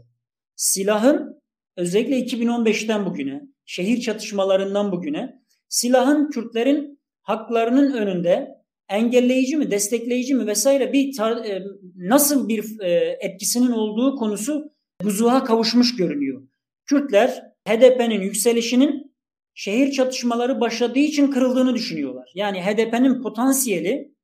[0.56, 1.42] Silahın
[1.78, 8.48] özellikle 2015'ten bugüne, şehir çatışmalarından bugüne silahın Kürtlerin haklarının önünde
[8.90, 11.64] engelleyici mi, destekleyici mi vesaire bir tar- e,
[11.96, 14.72] nasıl bir e, etkisinin olduğu konusu
[15.04, 16.48] buzuğa kavuşmuş görünüyor.
[16.86, 19.16] Kürtler HDP'nin yükselişinin
[19.54, 22.32] şehir çatışmaları başladığı için kırıldığını düşünüyorlar.
[22.36, 24.16] Yani HDP'nin potansiyeli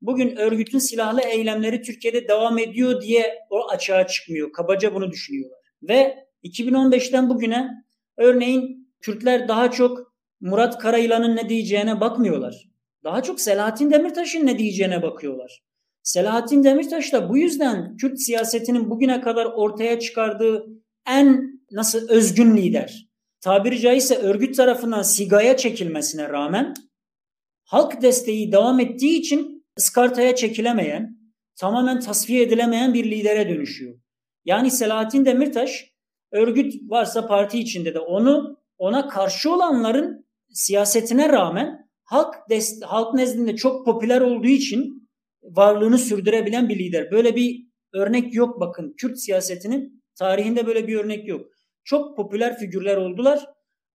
[0.00, 4.52] bugün örgütün silahlı eylemleri Türkiye'de devam ediyor diye o açığa çıkmıyor.
[4.52, 5.58] Kabaca bunu düşünüyorlar.
[5.82, 7.68] Ve 2015'ten bugüne
[8.16, 12.68] örneğin Kürtler daha çok Murat Karayılan'ın ne diyeceğine bakmıyorlar.
[13.04, 15.62] Daha çok Selahattin Demirtaş'ın ne diyeceğine bakıyorlar.
[16.02, 20.66] Selahattin Demirtaş da bu yüzden Kürt siyasetinin bugüne kadar ortaya çıkardığı
[21.06, 23.08] en nasıl özgün lider.
[23.40, 26.74] Tabiri caizse örgüt tarafından sigaya çekilmesine rağmen
[27.64, 31.18] halk desteği devam ettiği için ıskartaya çekilemeyen,
[31.56, 33.98] tamamen tasfiye edilemeyen bir lidere dönüşüyor.
[34.44, 35.92] Yani Selahattin Demirtaş
[36.32, 43.56] örgüt varsa parti içinde de onu ona karşı olanların siyasetine rağmen halk dest halk nezdinde
[43.56, 45.08] çok popüler olduğu için
[45.42, 47.10] varlığını sürdürebilen bir lider.
[47.10, 48.94] Böyle bir örnek yok bakın.
[48.96, 51.46] Kürt siyasetinin tarihinde böyle bir örnek yok.
[51.84, 53.46] Çok popüler figürler oldular.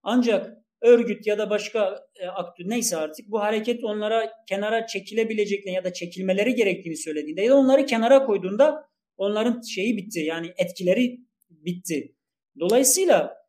[0.02, 5.84] Ancak örgüt ya da başka e, aktör neyse artık bu hareket onlara kenara çekilebileceklerini ya
[5.84, 8.84] da çekilmeleri gerektiğini söylediğinde ya da onları kenara koyduğunda
[9.16, 10.20] onların şeyi bitti.
[10.20, 11.18] Yani etkileri
[11.50, 12.14] bitti.
[12.60, 13.43] Dolayısıyla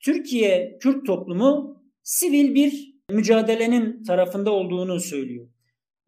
[0.00, 5.48] Türkiye Kürt toplumu sivil bir mücadelenin tarafında olduğunu söylüyor.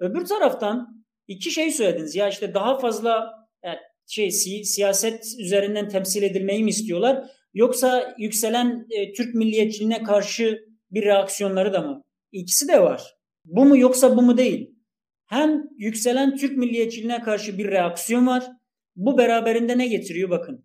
[0.01, 2.17] Öbür taraftan iki şey söylediniz.
[2.17, 3.31] Ya işte daha fazla
[3.65, 7.31] yani şey si, siyaset üzerinden temsil edilmeyi mi istiyorlar?
[7.55, 12.03] Yoksa yükselen e, Türk milliyetçiliğine karşı bir reaksiyonları da mı?
[12.33, 13.17] İkisi de var.
[13.45, 14.75] Bu mu yoksa bu mu değil.
[15.27, 18.47] Hem yükselen Türk milliyetçiliğine karşı bir reaksiyon var.
[18.97, 20.65] Bu beraberinde ne getiriyor bakın.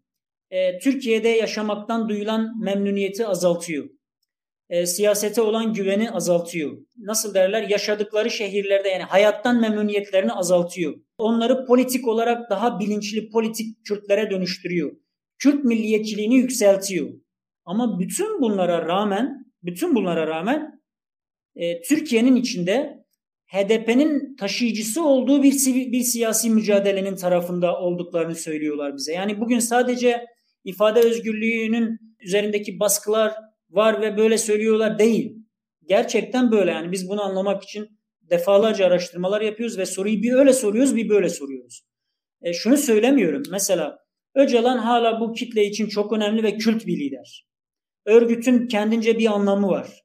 [0.51, 3.89] E, Türkiye'de yaşamaktan duyulan memnuniyeti azaltıyor
[4.69, 6.77] e, siyasete olan güveni azaltıyor.
[6.97, 7.69] Nasıl derler?
[7.69, 10.93] Yaşadıkları şehirlerde yani hayattan memnuniyetlerini azaltıyor.
[11.17, 14.91] Onları politik olarak daha bilinçli politik Kürtlere dönüştürüyor.
[15.39, 17.09] Kürt milliyetçiliğini yükseltiyor.
[17.65, 20.81] Ama bütün bunlara rağmen, bütün bunlara rağmen
[21.55, 22.97] e, Türkiye'nin içinde
[23.47, 25.51] HDP'nin taşıyıcısı olduğu bir
[25.91, 29.13] bir siyasi mücadelenin tarafında olduklarını söylüyorlar bize.
[29.13, 30.25] Yani bugün sadece
[30.67, 33.33] ifade özgürlüğünün üzerindeki baskılar
[33.69, 35.35] var ve böyle söylüyorlar değil.
[35.85, 37.87] Gerçekten böyle yani biz bunu anlamak için
[38.21, 41.81] defalarca araştırmalar yapıyoruz ve soruyu bir öyle soruyoruz bir böyle soruyoruz.
[42.41, 47.47] E, şunu söylemiyorum mesela Öcalan hala bu kitle için çok önemli ve kült bir lider.
[48.05, 50.03] Örgütün kendince bir anlamı var.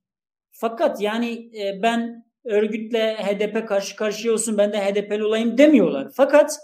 [0.50, 6.08] Fakat yani e, ben örgütle HDP karşı karşıya olsun ben de HDP'li olayım demiyorlar.
[6.16, 6.58] Fakat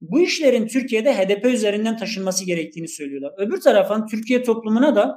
[0.00, 3.32] bu işlerin Türkiye'de HDP üzerinden taşınması gerektiğini söylüyorlar.
[3.38, 5.16] Öbür taraftan Türkiye toplumuna da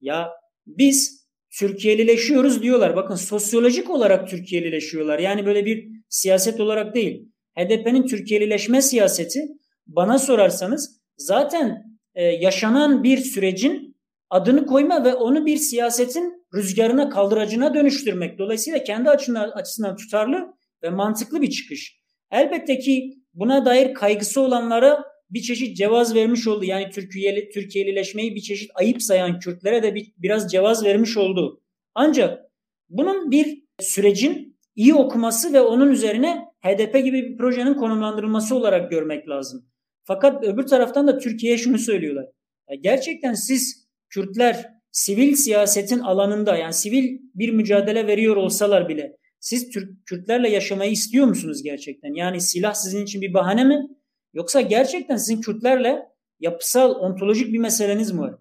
[0.00, 0.30] ya
[0.66, 1.26] biz
[1.58, 2.96] Türkiye'lileşiyoruz diyorlar.
[2.96, 5.18] Bakın sosyolojik olarak Türkiye'lileşiyorlar.
[5.18, 7.28] Yani böyle bir siyaset olarak değil.
[7.58, 9.40] HDP'nin Türkiye'lileşme siyaseti
[9.86, 11.82] bana sorarsanız zaten
[12.14, 13.96] e, yaşanan bir sürecin
[14.30, 18.38] adını koyma ve onu bir siyasetin rüzgarına kaldıracına dönüştürmek.
[18.38, 22.00] Dolayısıyla kendi açısından, açısından tutarlı ve mantıklı bir çıkış.
[22.30, 26.64] Elbette ki buna dair kaygısı olanlara bir çeşit cevaz vermiş oldu.
[26.64, 31.62] Yani Türkiye'li, Türkiye'lileşmeyi bir çeşit ayıp sayan Kürtlere de bir, biraz cevaz vermiş oldu.
[31.94, 32.40] Ancak
[32.88, 39.28] bunun bir sürecin iyi okuması ve onun üzerine HDP gibi bir projenin konumlandırılması olarak görmek
[39.28, 39.66] lazım.
[40.04, 42.26] Fakat öbür taraftan da Türkiye'ye şunu söylüyorlar.
[42.70, 49.70] Ya gerçekten siz Kürtler sivil siyasetin alanında yani sivil bir mücadele veriyor olsalar bile siz
[49.70, 52.14] Türk, Kürtlerle yaşamayı istiyor musunuz gerçekten?
[52.14, 53.86] Yani silah sizin için bir bahane mi?
[54.34, 56.08] Yoksa gerçekten sizin Kürtlerle
[56.40, 58.34] yapısal, ontolojik bir meseleniz mi var?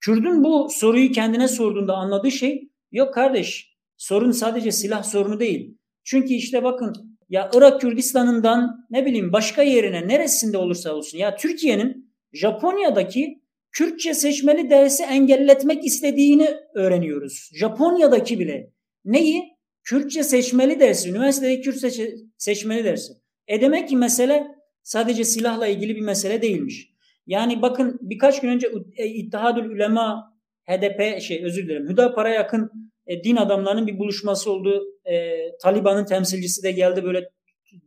[0.00, 5.78] Kürdün bu soruyu kendine sorduğunda anladığı şey yok kardeş sorun sadece silah sorunu değil.
[6.04, 12.12] Çünkü işte bakın ya Irak Kürdistan'ından ne bileyim başka yerine neresinde olursa olsun ya Türkiye'nin
[12.32, 13.40] Japonya'daki
[13.72, 17.50] Kürtçe seçmeli dersi engelletmek istediğini öğreniyoruz.
[17.54, 18.70] Japonya'daki bile.
[19.04, 19.59] Neyi?
[19.84, 23.12] Kürtçe seçmeli dersi, üniversitedeki Kürtçe seçmeli dersi.
[23.48, 24.46] E demek ki mesele
[24.82, 26.90] sadece silahla ilgili bir mesele değilmiş.
[27.26, 30.34] Yani bakın birkaç gün önce e, İttihadül Ülema
[30.66, 32.70] HDP şey özür dilerim Hüdapar'a yakın
[33.06, 34.84] e, din adamlarının bir buluşması oldu.
[35.04, 37.30] E, Taliban'ın temsilcisi de geldi böyle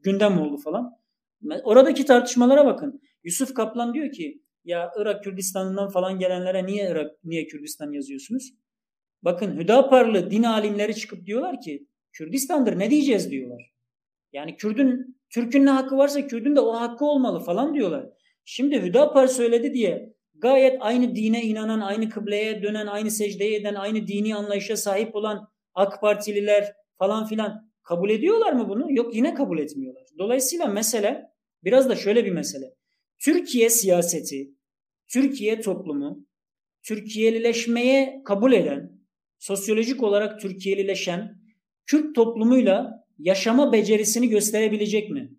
[0.04, 0.92] gündem oldu falan.
[1.64, 3.02] Oradaki tartışmalara bakın.
[3.24, 8.54] Yusuf Kaplan diyor ki ya Irak Kürdistan'ından falan gelenlere niye Irak niye Kürdistan yazıyorsunuz?
[9.24, 13.74] Bakın Hüdaparlı din alimleri çıkıp diyorlar ki Kürdistan'dır ne diyeceğiz diyorlar.
[14.34, 18.06] Yani Kürdün Türk'ün ne hakkı varsa Kürdün de o hakkı olmalı falan diyorlar.
[18.46, 24.08] Şimdi Hüdapar söyledi diye gayet aynı dine inanan, aynı kıbleye dönen, aynı secdeye eden, aynı
[24.08, 28.94] dini anlayışa sahip olan AK Partililer falan filan kabul ediyorlar mı bunu?
[28.94, 30.04] Yok yine kabul etmiyorlar.
[30.18, 31.24] Dolayısıyla mesele
[31.64, 32.66] biraz da şöyle bir mesele.
[33.20, 34.52] Türkiye siyaseti,
[35.08, 36.26] Türkiye toplumu,
[36.84, 38.93] Türkiyelileşmeye kabul eden,
[39.44, 41.36] sosyolojik olarak Türkiyelileşen
[41.86, 45.32] Kürt toplumuyla yaşama becerisini gösterebilecek mi?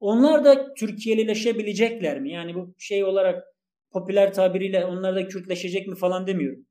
[0.00, 2.32] Onlar da Türkiyelileşebilecekler mi?
[2.32, 3.44] Yani bu şey olarak
[3.90, 6.66] popüler tabiriyle onlar da Kürtleşecek mi falan demiyorum.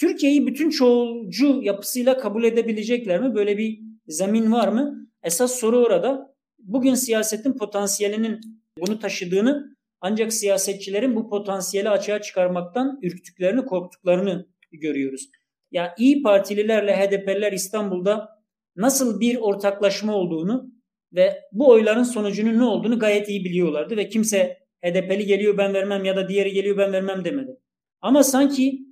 [0.00, 3.34] Türkiye'yi bütün çoğulcu yapısıyla kabul edebilecekler mi?
[3.34, 5.08] Böyle bir zemin var mı?
[5.22, 6.34] Esas soru orada.
[6.58, 8.40] Bugün siyasetin potansiyelinin
[8.80, 15.28] bunu taşıdığını ancak siyasetçilerin bu potansiyeli açığa çıkarmaktan ürktüklerini, korktuklarını görüyoruz.
[15.74, 18.28] Ya yani İyi Partililerle HDP'liler İstanbul'da
[18.76, 20.70] nasıl bir ortaklaşma olduğunu
[21.12, 26.04] ve bu oyların sonucunun ne olduğunu gayet iyi biliyorlardı ve kimse HDP'li geliyor ben vermem
[26.04, 27.56] ya da diğeri geliyor ben vermem demedi.
[28.00, 28.86] Ama sanki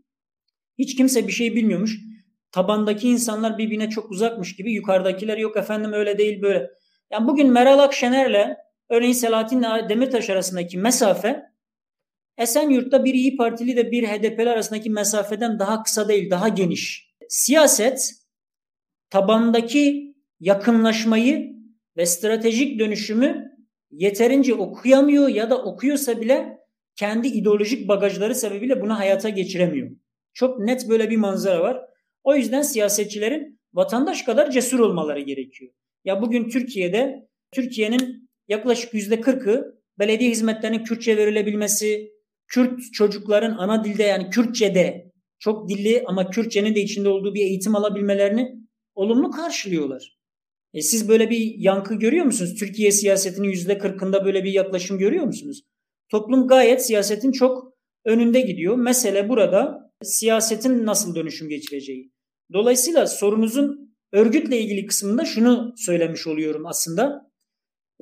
[0.79, 1.99] hiç kimse bir şey bilmiyormuş.
[2.53, 6.71] Tabandaki insanlar birbirine çok uzakmış gibi yukarıdakiler yok efendim öyle değil böyle.
[7.11, 8.57] Yani bugün Meral Akşener'le
[8.88, 11.52] örneğin Selahattin Demirtaş arasındaki mesafe
[12.38, 17.12] Esenyurt'ta bir İyi Partili de bir HDP'li arasındaki mesafeden daha kısa değil, daha geniş.
[17.29, 18.11] Siyaset
[19.11, 21.53] tabandaki yakınlaşmayı
[21.97, 23.53] ve stratejik dönüşümü
[23.90, 26.59] yeterince okuyamıyor ya da okuyorsa bile
[26.97, 29.90] kendi ideolojik bagajları sebebiyle bunu hayata geçiremiyor.
[30.35, 31.81] Çok net böyle bir manzara var.
[32.25, 35.73] O yüzden siyasetçilerin vatandaş kadar cesur olmaları gerekiyor.
[36.05, 42.12] Ya bugün Türkiye'de Türkiye'nin yaklaşık yüzde kırkı belediye hizmetlerinin Kürtçe verilebilmesi,
[42.53, 47.77] Kürt çocukların ana dilde yani Kürtçe'de çok dilli ama Kürtçenin de içinde olduğu bir eğitim
[47.77, 48.55] alabilmelerini
[48.95, 50.19] olumlu karşılıyorlar.
[50.75, 52.55] E siz böyle bir yankı görüyor musunuz?
[52.59, 55.62] Türkiye siyasetinin yüzde kırkında böyle bir yaklaşım görüyor musunuz?
[56.09, 58.77] Toplum gayet siyasetin çok önünde gidiyor.
[58.77, 62.12] Mesele burada siyasetin nasıl dönüşüm geçireceği.
[62.53, 67.31] Dolayısıyla sorunuzun örgütle ilgili kısmında şunu söylemiş oluyorum aslında.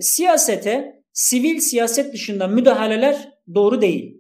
[0.01, 4.20] Siyasete, sivil siyaset dışında müdahaleler doğru değil.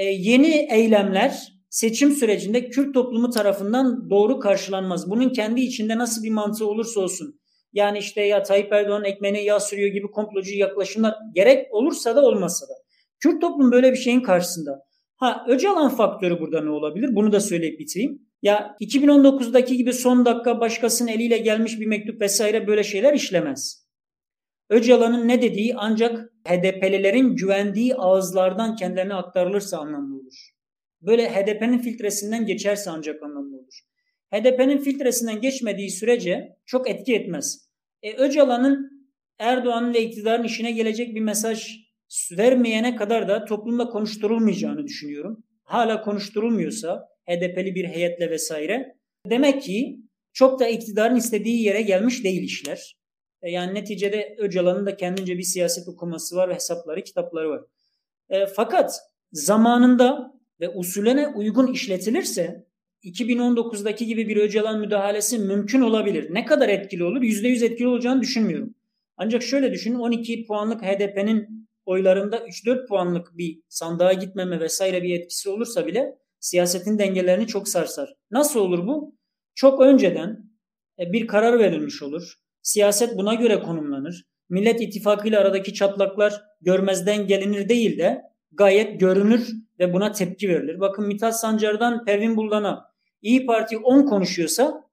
[0.00, 5.10] E, yeni eylemler, seçim sürecinde Kürt toplumu tarafından doğru karşılanmaz.
[5.10, 7.40] Bunun kendi içinde nasıl bir mantığı olursa olsun.
[7.72, 12.66] Yani işte ya Tayyip Erdoğan ekmeğine yağ sürüyor gibi komplocu yaklaşımlar gerek olursa da olmazsa
[12.66, 12.72] da.
[13.18, 14.78] Kürt toplum böyle bir şeyin karşısında.
[15.16, 17.08] Ha Öcalan faktörü burada ne olabilir?
[17.12, 18.18] Bunu da söyleyip bitireyim.
[18.42, 23.86] Ya 2019'daki gibi son dakika başkasının eliyle gelmiş bir mektup vesaire böyle şeyler işlemez.
[24.70, 30.50] Öcalan'ın ne dediği ancak HDP'lilerin güvendiği ağızlardan kendilerine aktarılırsa anlamlı olur.
[31.02, 33.80] Böyle HDP'nin filtresinden geçerse ancak anlamlı olur.
[34.34, 37.70] HDP'nin filtresinden geçmediği sürece çok etki etmez.
[38.02, 38.90] E, Öcalan'ın
[39.38, 41.76] Erdoğan'ın ve iktidarın işine gelecek bir mesaj
[42.38, 45.44] vermeyene kadar da toplumda konuşturulmayacağını düşünüyorum.
[45.62, 50.00] Hala konuşturulmuyorsa HDP'li bir heyetle vesaire demek ki
[50.32, 52.99] çok da iktidarın istediği yere gelmiş değil işler.
[53.42, 57.62] E, yani neticede Öcalan'ın da kendince bir siyaset okuması var ve hesapları, kitapları var.
[58.28, 59.00] E, fakat
[59.32, 62.66] zamanında ve usulüne uygun işletilirse
[63.04, 66.34] 2019'daki gibi bir Öcalan müdahalesi mümkün olabilir.
[66.34, 67.22] Ne kadar etkili olur?
[67.22, 68.74] %100 etkili olacağını düşünmüyorum.
[69.16, 75.50] Ancak şöyle düşünün 12 puanlık HDP'nin oylarında 3-4 puanlık bir sandığa gitmeme vesaire bir etkisi
[75.50, 78.14] olursa bile siyasetin dengelerini çok sarsar.
[78.30, 79.14] Nasıl olur bu?
[79.54, 80.50] Çok önceden
[80.98, 82.34] e, bir karar verilmiş olur.
[82.62, 84.26] Siyaset buna göre konumlanır.
[84.48, 90.80] Millet İttifakı ile aradaki çatlaklar görmezden gelinir değil de gayet görünür ve buna tepki verilir.
[90.80, 92.90] Bakın Mithat Sancar'dan Pervin Buldan'a
[93.22, 94.84] İyi Parti 10 konuşuyorsa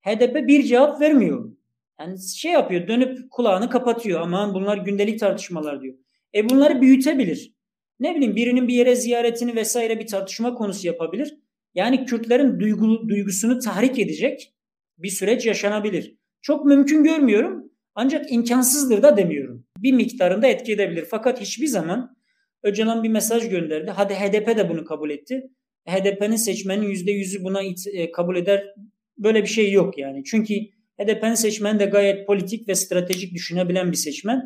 [0.00, 1.52] HDP bir cevap vermiyor.
[2.00, 4.20] Yani şey yapıyor dönüp kulağını kapatıyor.
[4.20, 5.94] Aman bunlar gündelik tartışmalar diyor.
[6.34, 7.52] E bunları büyütebilir.
[8.00, 11.38] Ne bileyim birinin bir yere ziyaretini vesaire bir tartışma konusu yapabilir.
[11.74, 14.54] Yani Kürtlerin duygu, duygusunu tahrik edecek
[14.98, 16.17] bir süreç yaşanabilir.
[16.42, 19.64] Çok mümkün görmüyorum ancak imkansızdır da demiyorum.
[19.78, 21.06] Bir miktarında etki edebilir.
[21.10, 22.18] Fakat hiçbir zaman
[22.62, 23.90] Öcalan bir mesaj gönderdi.
[23.90, 25.50] Hadi HDP de bunu kabul etti.
[25.88, 27.62] HDP'nin seçmenin %100'ü buna
[27.92, 28.74] e, kabul eder.
[29.18, 30.24] Böyle bir şey yok yani.
[30.24, 30.54] Çünkü
[31.00, 34.42] HDP'nin seçmeni de gayet politik ve stratejik düşünebilen bir seçmen.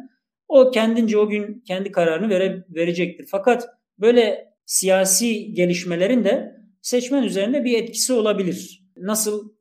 [0.49, 3.27] O kendince o gün kendi kararını vere, verecektir.
[3.31, 3.69] Fakat
[3.99, 8.85] böyle siyasi gelişmelerin de seçmen üzerinde bir etkisi olabilir.
[8.97, 9.53] Nasıl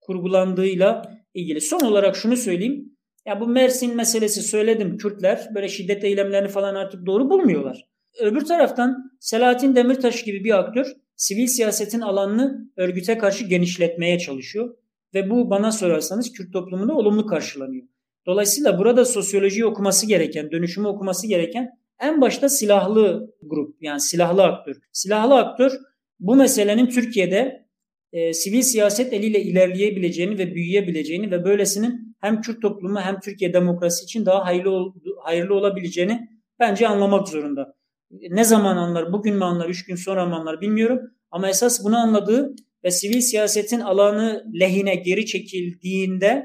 [0.00, 1.60] kurgulandığıyla ilgili.
[1.60, 2.96] Son olarak şunu söyleyeyim.
[3.26, 4.96] Ya bu Mersin meselesi söyledim.
[4.96, 7.88] Kürtler böyle şiddet eylemlerini falan artık doğru bulmuyorlar.
[8.20, 14.74] Öbür taraftan Selahattin Demirtaş gibi bir aktör sivil siyasetin alanını örgüte karşı genişletmeye çalışıyor.
[15.14, 17.86] Ve bu bana sorarsanız Kürt toplumunda olumlu karşılanıyor.
[18.26, 21.70] Dolayısıyla burada sosyoloji okuması gereken, dönüşümü okuması gereken
[22.00, 24.76] en başta silahlı grup yani silahlı aktör.
[24.92, 25.72] Silahlı aktör
[26.20, 27.67] bu meselenin Türkiye'de
[28.12, 34.04] e, sivil siyaset eliyle ilerleyebileceğini ve büyüyebileceğini ve böylesinin hem Kürt toplumu hem Türkiye demokrasi
[34.04, 36.28] için daha hayırlı, hayırlı olabileceğini
[36.58, 37.74] bence anlamak zorunda.
[38.10, 41.00] Ne zaman anlar, bugün mü anlar, üç gün sonra mı anlar bilmiyorum.
[41.30, 42.54] Ama esas bunu anladığı
[42.84, 46.44] ve sivil siyasetin alanı lehine geri çekildiğinde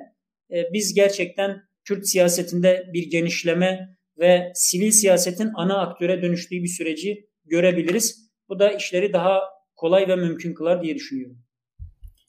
[0.52, 7.30] e, biz gerçekten Kürt siyasetinde bir genişleme ve sivil siyasetin ana aktöre dönüştüğü bir süreci
[7.46, 8.32] görebiliriz.
[8.50, 9.42] Bu da işleri daha
[9.76, 11.43] kolay ve mümkün kılar diye düşünüyorum.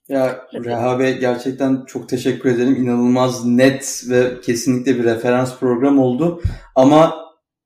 [0.09, 2.77] Ya Reha Bey gerçekten çok teşekkür ederim.
[2.77, 6.43] İnanılmaz net ve kesinlikle bir referans program oldu.
[6.75, 7.15] Ama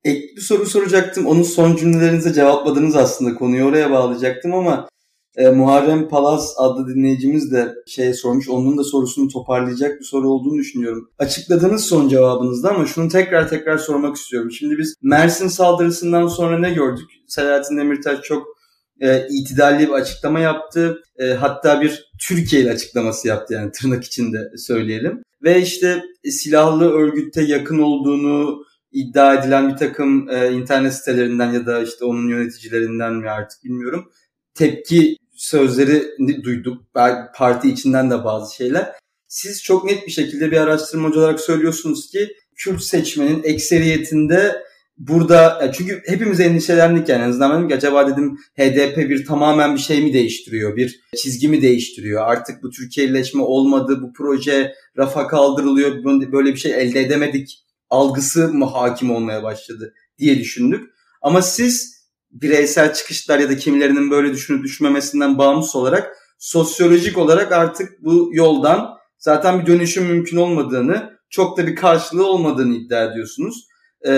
[0.04, 1.26] ek bir soru soracaktım.
[1.26, 3.34] Onun son cümlelerinize cevapladınız aslında.
[3.34, 4.88] Konuyu oraya bağlayacaktım ama
[5.36, 8.48] e, Muharrem Palaz adlı dinleyicimiz de şey sormuş.
[8.48, 11.10] Onun da sorusunu toparlayacak bir soru olduğunu düşünüyorum.
[11.18, 14.50] Açıkladınız son cevabınızda ama şunu tekrar tekrar sormak istiyorum.
[14.50, 17.10] Şimdi biz Mersin saldırısından sonra ne gördük?
[17.26, 18.57] Selahattin Demirtaş çok
[19.00, 21.02] e, itidalli bir açıklama yaptı.
[21.18, 25.22] E, hatta bir Türkiye ile açıklaması yaptı yani tırnak içinde söyleyelim.
[25.42, 31.82] Ve işte silahlı örgütte yakın olduğunu iddia edilen bir takım e, internet sitelerinden ya da
[31.82, 34.12] işte onun yöneticilerinden mi artık bilmiyorum.
[34.54, 36.04] Tepki sözleri
[36.44, 36.94] duyduk.
[37.34, 38.92] Parti içinden de bazı şeyler.
[39.28, 44.62] Siz çok net bir şekilde bir araştırmacı olarak söylüyorsunuz ki Kürt seçmenin ekseriyetinde
[44.98, 50.00] burada çünkü hepimiz endişelendik yani en azından ki acaba dedim HDP bir tamamen bir şey
[50.04, 50.76] mi değiştiriyor?
[50.76, 52.26] Bir çizgi mi değiştiriyor?
[52.26, 58.64] Artık bu Türkiye'leşme olmadı, bu proje rafa kaldırılıyor, böyle bir şey elde edemedik algısı mı
[58.64, 60.90] hakim olmaya başladı diye düşündük.
[61.22, 61.98] Ama siz
[62.30, 68.88] bireysel çıkışlar ya da kimilerinin böyle düşünüp düşmemesinden bağımsız olarak sosyolojik olarak artık bu yoldan
[69.18, 73.67] zaten bir dönüşüm mümkün olmadığını, çok da bir karşılığı olmadığını iddia ediyorsunuz.
[74.06, 74.10] E,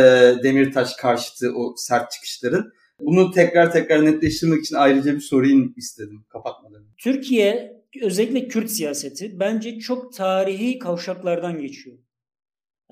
[0.43, 2.73] Demirtaş karşıtı o sert çıkışların.
[3.01, 6.85] Bunu tekrar tekrar netleştirmek için ayrıca bir sorayım istedim kapatmadan.
[6.99, 11.99] Türkiye özellikle Kürt siyaseti bence çok tarihi kavşaklardan geçiyor.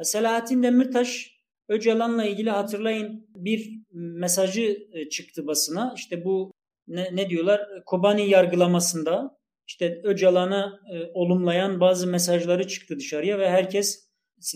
[0.03, 5.95] Selahattin Demirtaş Öcalan'la ilgili hatırlayın bir mesajı e, çıktı basına.
[5.97, 6.53] İşte bu
[6.89, 7.61] ne, ne diyorlar?
[7.87, 14.08] Kobani yargılamasında işte Öcalan'a e, olumlayan bazı mesajları çıktı dışarıya ve herkes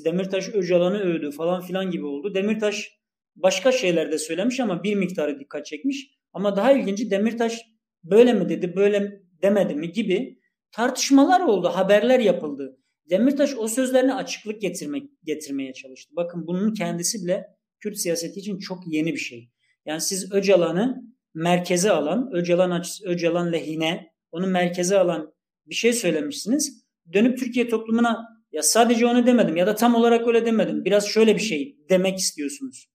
[0.04, 2.34] Demirtaş Öcalan'ı övdü falan filan gibi oldu.
[2.34, 2.90] Demirtaş
[3.36, 6.10] başka şeyler de söylemiş ama bir miktarı dikkat çekmiş.
[6.32, 7.60] Ama daha ilginci Demirtaş
[8.04, 10.38] böyle mi dedi, böyle demedi mi gibi
[10.72, 12.78] tartışmalar oldu, haberler yapıldı.
[13.10, 16.12] Demirtaş o sözlerine açıklık getirmek getirmeye çalıştı.
[16.16, 17.46] Bakın bunun kendisi bile
[17.80, 19.50] Kürt siyaseti için çok yeni bir şey.
[19.86, 21.02] Yani siz Öcalan'ı
[21.34, 25.34] merkeze alan, Öcalan Öcalan lehine onu merkeze alan
[25.66, 26.84] bir şey söylemişsiniz.
[27.12, 30.84] Dönüp Türkiye toplumuna ya sadece onu demedim ya da tam olarak öyle demedim.
[30.84, 32.88] Biraz şöyle bir şey demek istiyorsunuz.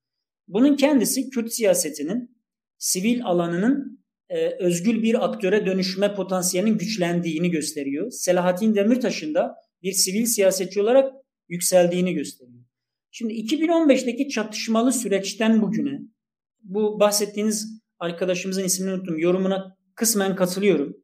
[0.48, 2.38] Bunun kendisi Kürt siyasetinin
[2.78, 8.12] sivil alanının e, özgül bir aktöre dönüşme potansiyelinin güçlendiğini gösteriyor.
[8.12, 11.14] Selahattin Demirtaş'ın da bir sivil siyasetçi olarak
[11.50, 12.64] yükseldiğini gösteriyor.
[13.12, 16.00] Şimdi 2015'teki çatışmalı süreçten bugüne
[16.64, 19.20] bu bahsettiğiniz arkadaşımızın ismini unuttum.
[19.20, 20.98] Yorumuna kısmen katılıyorum.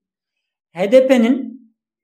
[0.75, 1.53] HDP'nin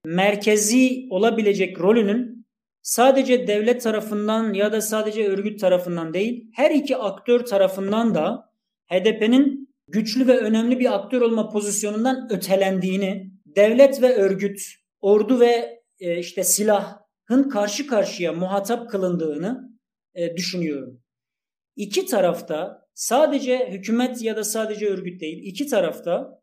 [0.05, 2.38] merkezi olabilecek rolünün
[2.81, 8.51] sadece devlet tarafından ya da sadece örgüt tarafından değil, her iki aktör tarafından da
[8.91, 14.61] HDP'nin güçlü ve önemli bir aktör olma pozisyonundan ötelendiğini, devlet ve örgüt,
[15.01, 19.69] ordu ve e, işte silahın karşı karşıya muhatap kılındığını
[20.13, 21.03] e, düşünüyorum.
[21.75, 26.41] İki tarafta sadece hükümet ya da sadece örgüt değil iki tarafta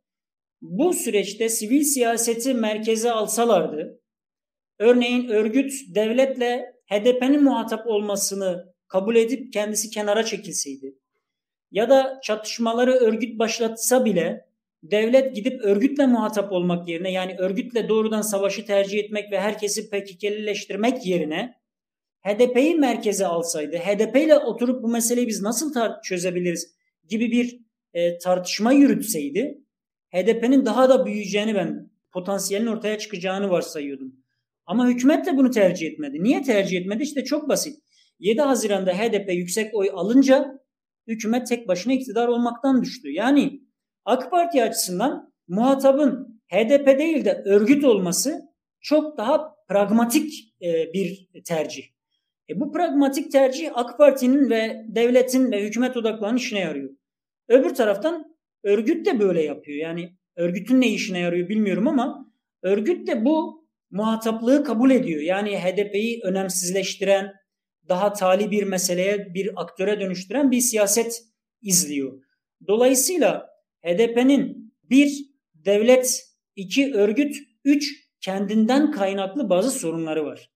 [0.61, 4.01] bu süreçte sivil siyaseti merkeze alsalardı
[4.79, 10.95] örneğin örgüt devletle HDP'nin muhatap olmasını kabul edip kendisi kenara çekilseydi
[11.71, 14.47] ya da çatışmaları örgüt başlatsa bile
[14.83, 21.07] devlet gidip örgütle muhatap olmak yerine yani örgütle doğrudan savaşı tercih etmek ve herkesi PKK'lileştirmek
[21.07, 21.55] yerine
[22.23, 25.75] HDP'yi merkeze alsaydı, HDP ile oturup bu meseleyi biz nasıl
[26.05, 26.77] çözebiliriz
[27.09, 27.61] gibi bir
[27.95, 29.61] e, tartışma yürütseydi
[30.15, 34.26] HDP'nin daha da büyüyeceğini ben potansiyelin ortaya çıkacağını varsayıyordum.
[34.67, 36.23] Ama hükümet de bunu tercih etmedi.
[36.23, 37.03] Niye tercih etmedi?
[37.03, 37.79] İşte çok basit.
[38.19, 40.61] 7 Haziran'da HDP yüksek oy alınca
[41.07, 43.11] hükümet tek başına iktidar olmaktan düştü.
[43.11, 43.61] Yani
[44.05, 48.43] AK Parti açısından muhatabın HDP değil de örgüt olması
[48.81, 51.85] çok daha pragmatik e, bir tercih.
[52.51, 56.91] E bu pragmatik tercih AK Parti'nin ve devletin ve hükümet odaklarının işine yarıyor.
[57.49, 59.79] Öbür taraftan örgüt de böyle yapıyor.
[59.79, 65.21] Yani örgütün ne işine yarıyor bilmiyorum ama örgüt de bu muhataplığı kabul ediyor.
[65.21, 67.33] Yani HDP'yi önemsizleştiren,
[67.89, 71.23] daha tali bir meseleye, bir aktöre dönüştüren bir siyaset
[71.63, 72.23] izliyor.
[72.69, 73.47] Dolayısıyla
[73.85, 76.23] HDP'nin bir devlet,
[76.57, 80.51] iki örgüt, üç kendinden kaynaklı bazı sorunları var.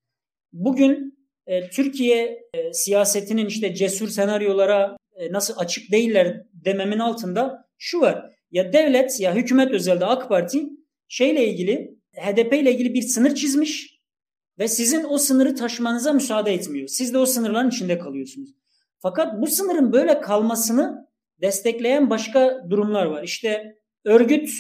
[0.53, 8.01] Bugün e, Türkiye e, siyasetinin işte cesur senaryolara e, nasıl açık değiller dememin altında şu
[8.01, 8.31] var.
[8.51, 10.63] Ya devlet ya hükümet özelde AK Parti
[11.09, 14.01] şeyle ilgili HDP ile ilgili bir sınır çizmiş
[14.59, 16.89] ve sizin o sınırı taşımanıza müsaade etmiyor.
[16.89, 18.51] Siz de o sınırların içinde kalıyorsunuz.
[18.99, 21.09] Fakat bu sınırın böyle kalmasını
[21.41, 23.23] destekleyen başka durumlar var.
[23.23, 24.51] İşte örgüt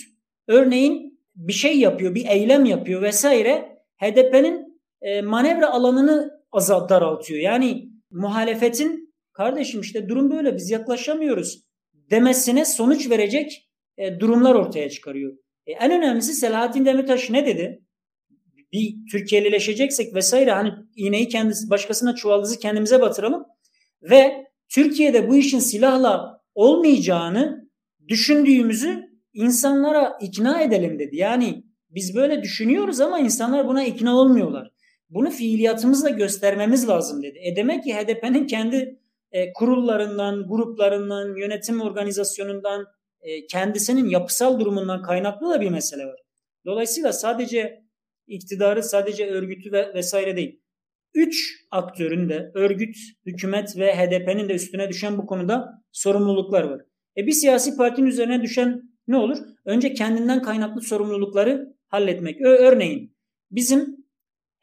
[0.48, 3.80] örneğin bir şey yapıyor, bir eylem yapıyor vesaire.
[3.96, 7.40] HDP'nin e, manevra alanını azalt daraltıyor.
[7.40, 15.32] Yani muhalefetin kardeşim işte durum böyle biz yaklaşamıyoruz demesine sonuç verecek e, durumlar ortaya çıkarıyor.
[15.70, 17.82] E, en önemlisi Selahattin Demirtaş ne dedi?
[18.72, 23.44] Bir Türkiye'lileşeceksek vesaire hani iğneyi kendisi başkasına çuvaldızı kendimize batıralım
[24.02, 27.70] ve Türkiye'de bu işin silahla olmayacağını
[28.08, 31.16] düşündüğümüzü insanlara ikna edelim dedi.
[31.16, 34.70] Yani biz böyle düşünüyoruz ama insanlar buna ikna olmuyorlar.
[35.10, 37.38] Bunu fiiliyatımızla göstermemiz lazım dedi.
[37.38, 39.00] E demek ki HDP'nin kendi
[39.32, 42.86] e, kurullarından, gruplarından, yönetim organizasyonundan,
[43.22, 46.20] e, kendisinin yapısal durumundan kaynaklı da bir mesele var.
[46.66, 47.84] Dolayısıyla sadece
[48.26, 50.60] iktidarı, sadece örgütü ve vesaire değil.
[51.14, 52.96] Üç aktörün de örgüt,
[53.26, 56.80] hükümet ve HDP'nin de üstüne düşen bu konuda sorumluluklar var.
[57.16, 59.38] E bir siyasi partinin üzerine düşen ne olur?
[59.64, 62.40] Önce kendinden kaynaklı sorumlulukları halletmek.
[62.40, 63.16] Ö örneğin
[63.50, 63.96] bizim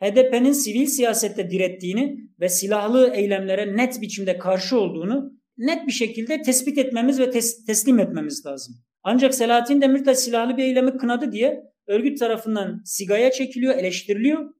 [0.04, 6.78] HDP'nin sivil siyasette direttiğini ve silahlı eylemlere net biçimde karşı olduğunu net bir şekilde tespit
[6.78, 8.76] etmemiz ve tes- teslim etmemiz lazım.
[9.04, 14.54] Ancak Selahattin Demirtaş silahlı bir eylemi kınadı diye örgüt tarafından sigaya çekiliyor, eleştiriliyor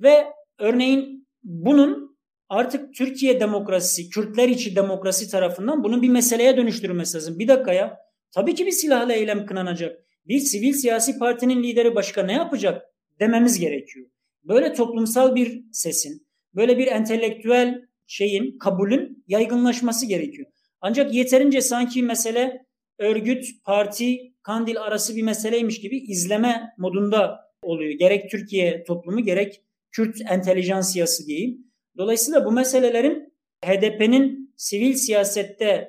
[0.00, 0.24] ve
[0.58, 2.16] örneğin bunun
[2.48, 7.38] artık Türkiye demokrasisi, Kürtler içi demokrasi tarafından bunun bir meseleye dönüştürülmesi lazım.
[7.38, 7.98] Bir dakika ya,
[8.34, 9.98] tabii ki bir silahlı eylem kınanacak.
[10.26, 12.82] Bir sivil siyasi partinin lideri başka ne yapacak
[13.20, 14.06] dememiz gerekiyor
[14.44, 20.48] böyle toplumsal bir sesin, böyle bir entelektüel şeyin, kabulün yaygınlaşması gerekiyor.
[20.80, 22.66] Ancak yeterince sanki mesele
[22.98, 27.90] örgüt, parti, kandil arası bir meseleymiş gibi izleme modunda oluyor.
[27.90, 29.60] Gerek Türkiye toplumu gerek
[29.92, 31.66] Kürt entelijansiyası diyeyim.
[31.96, 33.34] Dolayısıyla bu meselelerin
[33.64, 35.88] HDP'nin sivil siyasette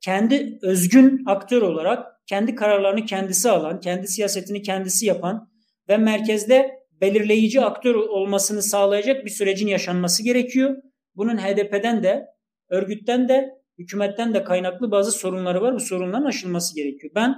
[0.00, 5.50] kendi özgün aktör olarak kendi kararlarını kendisi alan, kendi siyasetini kendisi yapan
[5.88, 10.76] ve merkezde belirleyici aktör olmasını sağlayacak bir sürecin yaşanması gerekiyor.
[11.16, 12.26] Bunun HDP'den de,
[12.68, 15.74] örgütten de, hükümetten de kaynaklı bazı sorunları var.
[15.74, 17.12] Bu sorunların aşılması gerekiyor.
[17.14, 17.34] Ben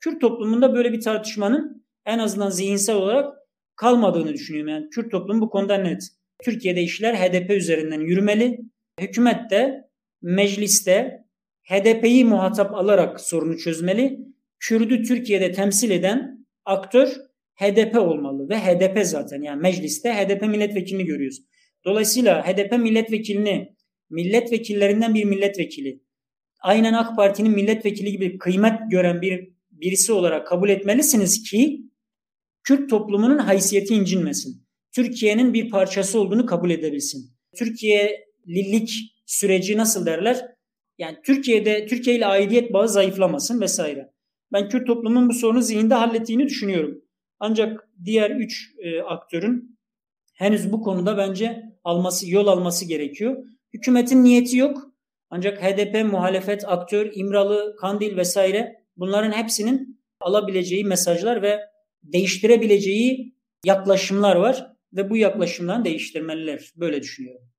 [0.00, 3.34] Kürt toplumunda böyle bir tartışmanın en azından zihinsel olarak
[3.76, 4.72] kalmadığını düşünüyorum.
[4.72, 6.02] Yani Kürt toplumu bu konuda net.
[6.44, 8.60] Türkiye'de işler HDP üzerinden yürümeli.
[9.00, 9.88] Hükümet de
[10.22, 11.24] mecliste
[11.70, 14.18] HDP'yi muhatap alarak sorunu çözmeli.
[14.60, 17.08] Kürdü Türkiye'de temsil eden aktör
[17.54, 21.38] HDP olmalı ve HDP zaten yani mecliste HDP milletvekilini görüyoruz.
[21.84, 23.76] Dolayısıyla HDP milletvekilini
[24.10, 26.02] milletvekillerinden bir milletvekili
[26.60, 31.82] aynen AK Parti'nin milletvekili gibi kıymet gören bir birisi olarak kabul etmelisiniz ki
[32.64, 34.66] Kürt toplumunun haysiyeti incinmesin.
[34.92, 37.30] Türkiye'nin bir parçası olduğunu kabul edebilsin.
[37.56, 38.92] Türkiye'lilik
[39.26, 40.46] süreci nasıl derler?
[40.98, 44.12] Yani Türkiye'de Türkiye ile aidiyet bağı zayıflamasın vesaire.
[44.52, 47.04] Ben Kürt toplumunun bu sorunu zihinde hallettiğini düşünüyorum.
[47.40, 49.78] Ancak diğer üç e, aktörün
[50.34, 53.44] henüz bu konuda bence alması yol alması gerekiyor.
[53.74, 54.78] Hükümetin niyeti yok.
[55.30, 61.60] Ancak HDP, muhalefet, aktör, İmralı, Kandil vesaire bunların hepsinin alabileceği mesajlar ve
[62.02, 66.72] değiştirebileceği yaklaşımlar var ve bu yaklaşımdan değiştirmeliler.
[66.76, 67.52] Böyle düşünüyorum.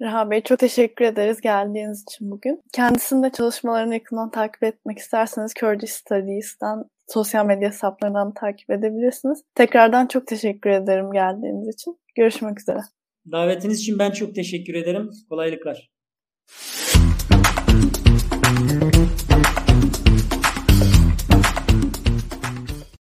[0.00, 2.60] Reha Bey çok teşekkür ederiz geldiğiniz için bugün.
[2.72, 9.42] Kendisinin de çalışmalarını yakından takip etmek isterseniz Kurdish Studies'tan sosyal medya hesaplarından takip edebilirsiniz.
[9.54, 11.96] Tekrardan çok teşekkür ederim geldiğiniz için.
[12.16, 12.80] Görüşmek üzere.
[13.26, 15.10] Davetiniz için ben çok teşekkür ederim.
[15.28, 15.90] Kolaylıklar.